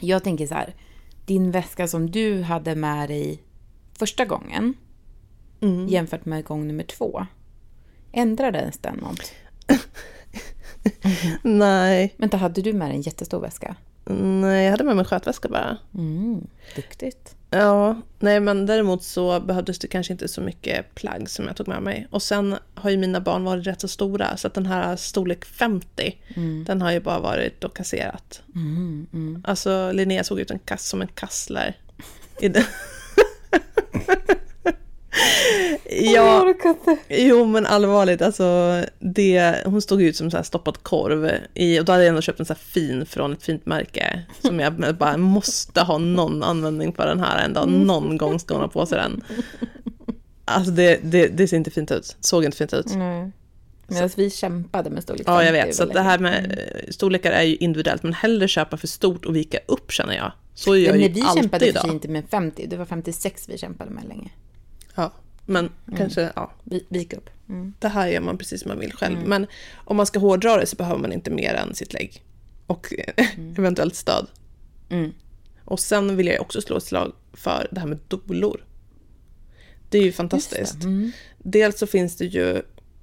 [0.00, 0.74] Jag tänker så här,
[1.26, 3.42] din väska som du hade med dig
[3.98, 4.74] första gången
[5.88, 7.26] jämfört med gång nummer två.
[8.12, 9.32] Ändrade ens den något?
[11.42, 13.76] Nej, Vänta, hade du med dig en jättestor väska?
[14.04, 15.76] nej, hade med mig skötväska bara.
[15.94, 16.46] Mm,
[16.76, 17.36] duktigt.
[17.50, 21.68] Ja, nej men däremot så behövdes det kanske inte så mycket plagg som jag tog
[21.68, 22.06] med mig.
[22.10, 25.44] Och sen har ju mina barn varit rätt så stora så att den här storlek
[25.44, 26.18] 50,
[26.66, 28.42] den har ju bara varit och kasserat.
[28.54, 29.44] Mm, mm.
[29.46, 31.76] Alltså Linnea såg ut en kass, som en kassler.
[35.90, 36.54] Ja,
[37.08, 41.30] jo men allvarligt, alltså det, hon stod ut som så här stoppad korv.
[41.54, 44.22] I, och då hade jag ändå köpt en så fin från ett fint märke.
[44.42, 47.68] Som jag bara måste ha någon användning för den här en dag.
[47.68, 49.24] Någon gång ska hon ha på sig den.
[50.44, 52.16] Alltså det, det, det ser inte fint ut.
[52.20, 52.94] Såg inte fint ut.
[52.94, 53.30] Nej.
[53.86, 55.76] Medan vi kämpade med storlek Ja, jag 50 vet.
[55.76, 58.02] Så det här med eh, storlekar är ju individuellt.
[58.02, 60.32] Men hellre köpa för stort och vika upp känner jag.
[60.54, 61.82] Så gör Ja, jag ju vi alltid kämpade för idag.
[61.82, 64.30] sig inte med 50, det var 56 vi kämpade med länge.
[64.94, 65.12] Ja,
[65.46, 66.52] men kanske, ja.
[66.64, 67.30] Vi, vi gick upp.
[67.48, 67.74] Mm.
[67.78, 69.18] Det här gör man precis som man vill själv.
[69.26, 72.22] Men om man ska hårdra det så behöver man inte mer än sitt lägg.
[72.66, 72.92] Och
[73.58, 74.26] eventuellt stöd.
[74.88, 75.12] Mm.
[75.64, 78.64] Och sen vill jag också slå ett slag för det här med dolor.
[79.88, 80.84] Det är ju fantastiskt.
[80.84, 81.12] Mm.
[81.38, 82.62] Dels så finns det ju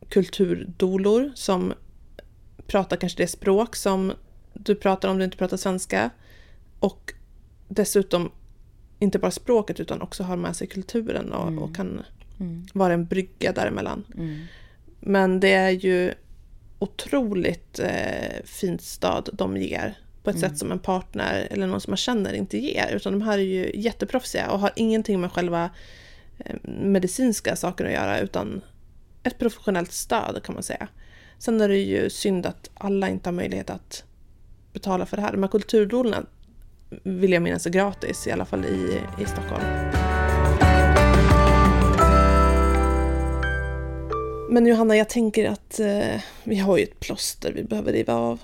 [0.10, 1.74] kulturdolor som
[2.68, 4.14] pratar kanske det språk som
[4.54, 6.10] du pratar om du inte pratar svenska.
[6.80, 7.14] Och
[7.68, 8.32] dessutom
[9.00, 12.02] inte bara språket utan också har med sig kulturen och, och kan
[12.74, 14.04] vara en brygga däremellan.
[14.18, 14.46] Mm.
[15.00, 16.14] Men det är ju
[16.80, 21.92] otroligt eh, fint stöd de ger på ett sätt som en partner eller någon som
[21.92, 22.92] man känner inte ger.
[22.96, 25.70] Utan de här är ju jätteproffsiga och har ingenting med själva
[26.38, 28.62] eh, medicinska saker att göra utan
[29.24, 30.88] ett professionellt stöd kan man säga.
[31.38, 34.04] Sen är det ju synd att alla inte har möjlighet att
[34.74, 35.32] betala för det här.
[35.32, 36.26] De här kulturdolorna
[37.04, 39.64] vill jag minnas är gratis, i alla fall i, i Stockholm.
[44.50, 48.42] Men Johanna, jag tänker att eh, vi har ju ett plåster vi behöver riva av.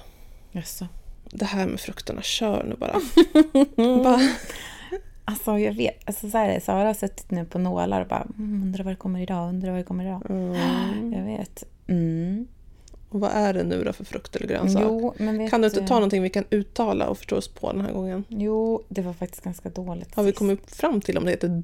[0.51, 0.87] Jaså?
[1.31, 3.01] Det här med frukterna, kör nu bara.
[4.03, 4.29] bara.
[5.25, 8.61] Alltså jag vet, alltså så här, Sara har suttit nu på nålar och bara mm,
[8.63, 10.21] undrar vad det kommer idag, undrar vad det kommer idag.
[10.29, 11.13] Mm.
[11.13, 11.63] Jag vet.
[11.87, 12.47] Mm.
[13.09, 14.81] Och vad är det nu då för frukt eller grönsak?
[14.85, 15.13] Jo,
[15.49, 18.23] Kan du inte ta någonting vi kan uttala och förstå oss på den här gången?
[18.27, 20.39] Jo, det var faktiskt ganska dåligt Har vi sist.
[20.39, 21.63] kommit fram till om det heter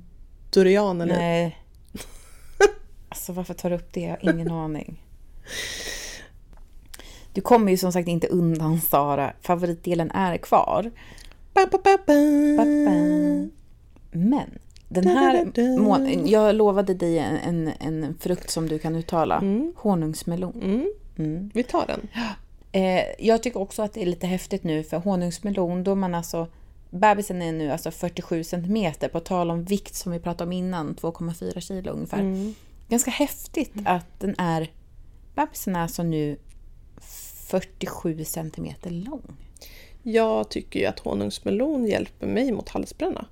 [0.49, 1.15] durian eller?
[1.17, 1.57] Nej.
[3.09, 4.01] Alltså varför tar du upp det?
[4.01, 5.03] Jag har ingen aning.
[7.33, 9.33] Du kommer ju som sagt inte undan Sara.
[9.41, 10.91] Favoritdelen är kvar.
[11.53, 12.13] Ba, ba, ba.
[14.11, 14.49] Men
[14.87, 19.37] den här månaden, jag lovade dig en, en, en frukt som du kan uttala.
[19.37, 19.73] Mm.
[19.77, 20.61] Honungsmelon.
[20.61, 21.51] Mm, Mm.
[21.53, 22.07] vi tar den.
[22.71, 26.47] Eh, jag tycker också att det är lite häftigt nu för honungsmelon, då man alltså
[26.91, 30.95] Bebisen är nu alltså 47 centimeter, på tal om vikt som vi pratade om innan,
[30.95, 32.19] 2,4 kilo ungefär.
[32.19, 32.53] Mm.
[32.87, 34.71] Ganska häftigt att den är...
[35.35, 36.37] Bebisen är alltså nu
[36.97, 39.21] 47 centimeter lång.
[40.03, 43.25] Jag tycker ju att honungsmelon hjälper mig mot halsbränna.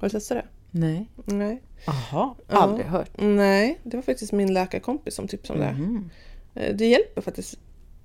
[0.00, 0.46] Har du testat det?
[0.70, 1.08] Nej.
[1.24, 1.62] Nej.
[1.86, 2.34] Jaha, Ja.
[2.48, 3.10] aldrig hört.
[3.18, 5.72] Nej, det var faktiskt min läkarkompis som tipsade om det.
[5.72, 6.10] Mhm.
[6.54, 7.58] Eh, Det hjälper faktiskt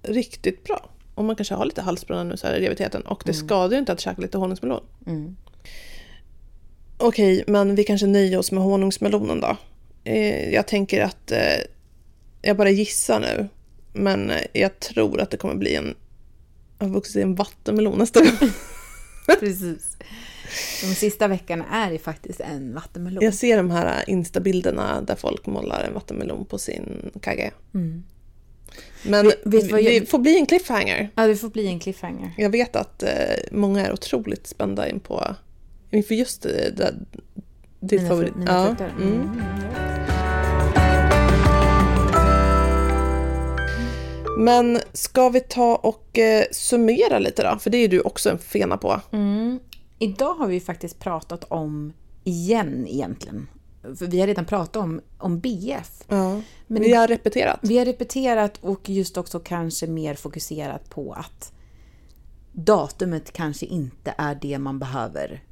[0.03, 0.89] riktigt bra.
[1.15, 3.01] Om man kanske har lite halsbränna nu så här i graviditeten.
[3.01, 4.83] Och det skadar ju inte att käka lite honungsmelon.
[5.07, 5.35] Mm.
[6.97, 9.57] Okej, men vi kanske nöjer oss med honungsmelonen då.
[10.03, 11.39] Eh, Jag tänker att eh,
[12.41, 13.47] jag bara gissar nu.
[13.93, 15.95] Men jag tror att det kommer bli en,
[16.79, 18.49] jag har vuxit en vattenmelon nästa gång.
[19.39, 19.97] Precis.
[20.81, 23.23] De sista veckorna är det faktiskt en vattenmelon.
[23.23, 27.51] Jag ser de här instabilderna där folk målar en vattenmelon på sin kagge.
[27.73, 28.03] Mm.
[29.03, 31.09] Men vet vad jag- det får bli en cliffhanger.
[31.15, 32.31] Ja, det får bli en cliffhanger.
[32.37, 33.09] Jag vet att eh,
[33.51, 35.35] många är otroligt spända in på,
[35.91, 36.93] inför just det där,
[37.79, 38.35] ditt Mina, favorit.
[38.35, 38.85] mina ja.
[39.01, 39.13] Mm.
[39.13, 39.29] Mm.
[44.37, 47.59] Men ska vi ta och eh, summera lite då?
[47.59, 49.01] För det är du också en fena på.
[49.11, 49.59] Mm.
[50.03, 51.93] Idag har vi faktiskt pratat om,
[52.23, 53.47] igen egentligen,
[53.81, 56.03] för vi har redan pratat om, om BF.
[56.07, 56.41] Ja.
[56.67, 57.59] Men vi har repeterat.
[57.61, 61.53] Vi har repeterat och just också kanske mer fokuserat på att
[62.51, 65.43] datumet kanske inte är det man behöver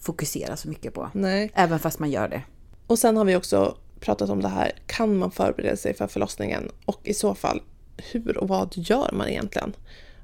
[0.00, 1.10] fokusera så mycket på.
[1.12, 1.50] Nej.
[1.54, 2.42] Även fast man gör det.
[2.86, 6.70] Och sen har vi också pratat om det här, kan man förbereda sig för förlossningen?
[6.84, 7.62] Och i så fall,
[8.12, 9.72] hur och vad gör man egentligen?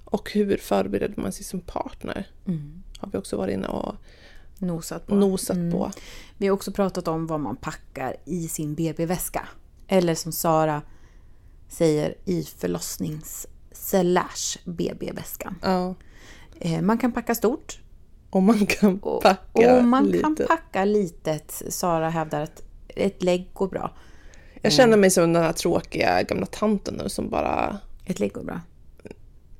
[0.04, 2.28] Och hur förbereder man sig som partner?
[3.04, 3.94] Har vi också varit inne och
[4.58, 5.14] Nosat på.
[5.14, 5.90] nosat på.
[6.38, 9.48] Vi har också pratat om vad man packar i sin BB-väska.
[9.88, 10.82] Eller som Sara
[11.68, 15.54] säger, i förlossnings slash BB-väskan.
[15.62, 15.94] Ja.
[16.60, 17.80] Eh, Man kan packa stort.
[18.30, 20.18] Och man kan packa och man lite.
[20.22, 21.62] kan packa litet.
[21.68, 23.96] Sara hävdar att ett lägg går bra.
[24.62, 27.78] Jag känner mig som den här tråkiga gamla tanten nu som bara...
[28.04, 28.60] Ett lägg går bra.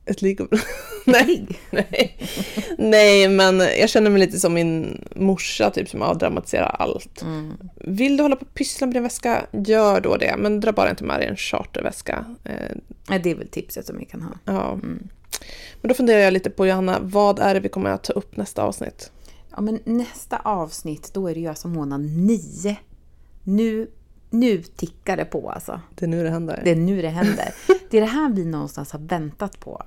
[0.07, 0.49] Ett och...
[1.05, 1.47] Nej.
[1.71, 2.17] Nej.
[2.79, 7.23] Nej, men jag känner mig lite som min morsa typ som avdramatiserar allt.
[7.23, 7.53] Mm.
[7.75, 10.35] Vill du hålla på och pyssla med din väska, gör då det.
[10.39, 12.25] Men dra bara inte med dig en charterväska.
[12.45, 14.33] Eh, det är väl tipset som vi kan ha.
[14.45, 14.73] ja.
[14.73, 15.09] Mm.
[15.81, 18.37] Men då funderar jag lite på Johanna, vad är det vi kommer att ta upp
[18.37, 19.11] nästa avsnitt?
[19.51, 22.77] Ja, men nästa avsnitt, då är det ju alltså månad nio.
[23.43, 23.91] Nu,
[24.31, 25.81] nu tickar det på alltså.
[25.95, 26.61] Det är nu det händer.
[26.65, 27.55] Det är nu det händer.
[27.91, 29.83] Det är det här vi någonstans har väntat på.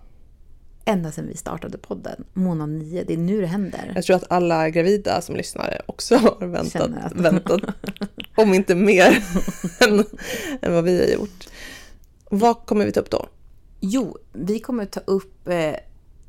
[0.88, 2.23] Ända sedan vi startade podden.
[2.33, 3.91] Månad nio, det är nu det händer.
[3.95, 7.61] Jag tror att alla gravida som lyssnar också har väntat, att- väntat
[8.35, 9.23] om inte mer
[9.79, 10.05] än,
[10.61, 11.47] än vad vi har gjort.
[12.31, 13.27] Vad kommer vi ta upp då?
[13.79, 15.47] Jo, vi kommer ta upp...
[15.47, 15.75] Eh,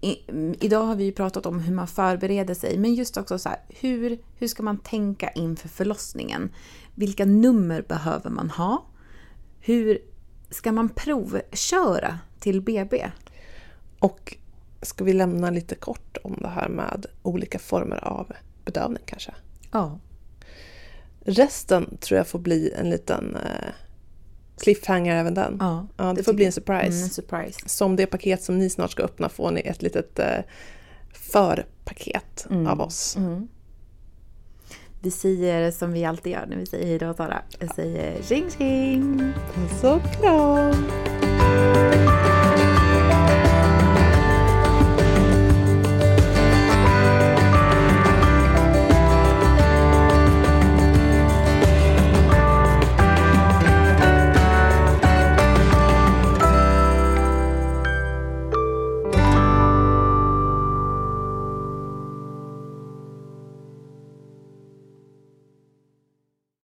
[0.00, 0.16] i,
[0.60, 4.18] idag har vi pratat om hur man förbereder sig, men just också så här, hur,
[4.38, 6.50] hur ska man tänka inför förlossningen?
[6.94, 8.86] Vilka nummer behöver man ha?
[9.60, 9.98] Hur
[10.50, 13.10] ska man provköra till BB?
[13.98, 14.36] Och
[14.82, 18.32] ska vi lämna lite kort om det här med olika former av
[18.64, 19.34] bedövning kanske?
[19.72, 19.98] Ja.
[21.20, 23.72] Resten tror jag får bli en liten eh,
[24.60, 25.56] cliffhanger även den.
[25.60, 26.86] Ja, Ja, det, det får bli en surprise.
[26.86, 27.68] Mm, en surprise.
[27.68, 30.40] Som det paket som ni snart ska öppna får ni ett litet eh,
[31.12, 33.16] förpaket av oss.
[33.16, 33.48] Mm.
[35.02, 37.42] Vi säger som vi alltid gör när vi säger hej då Sara.
[37.58, 39.32] Jag säger tjing tjing!
[39.80, 40.74] Så kram!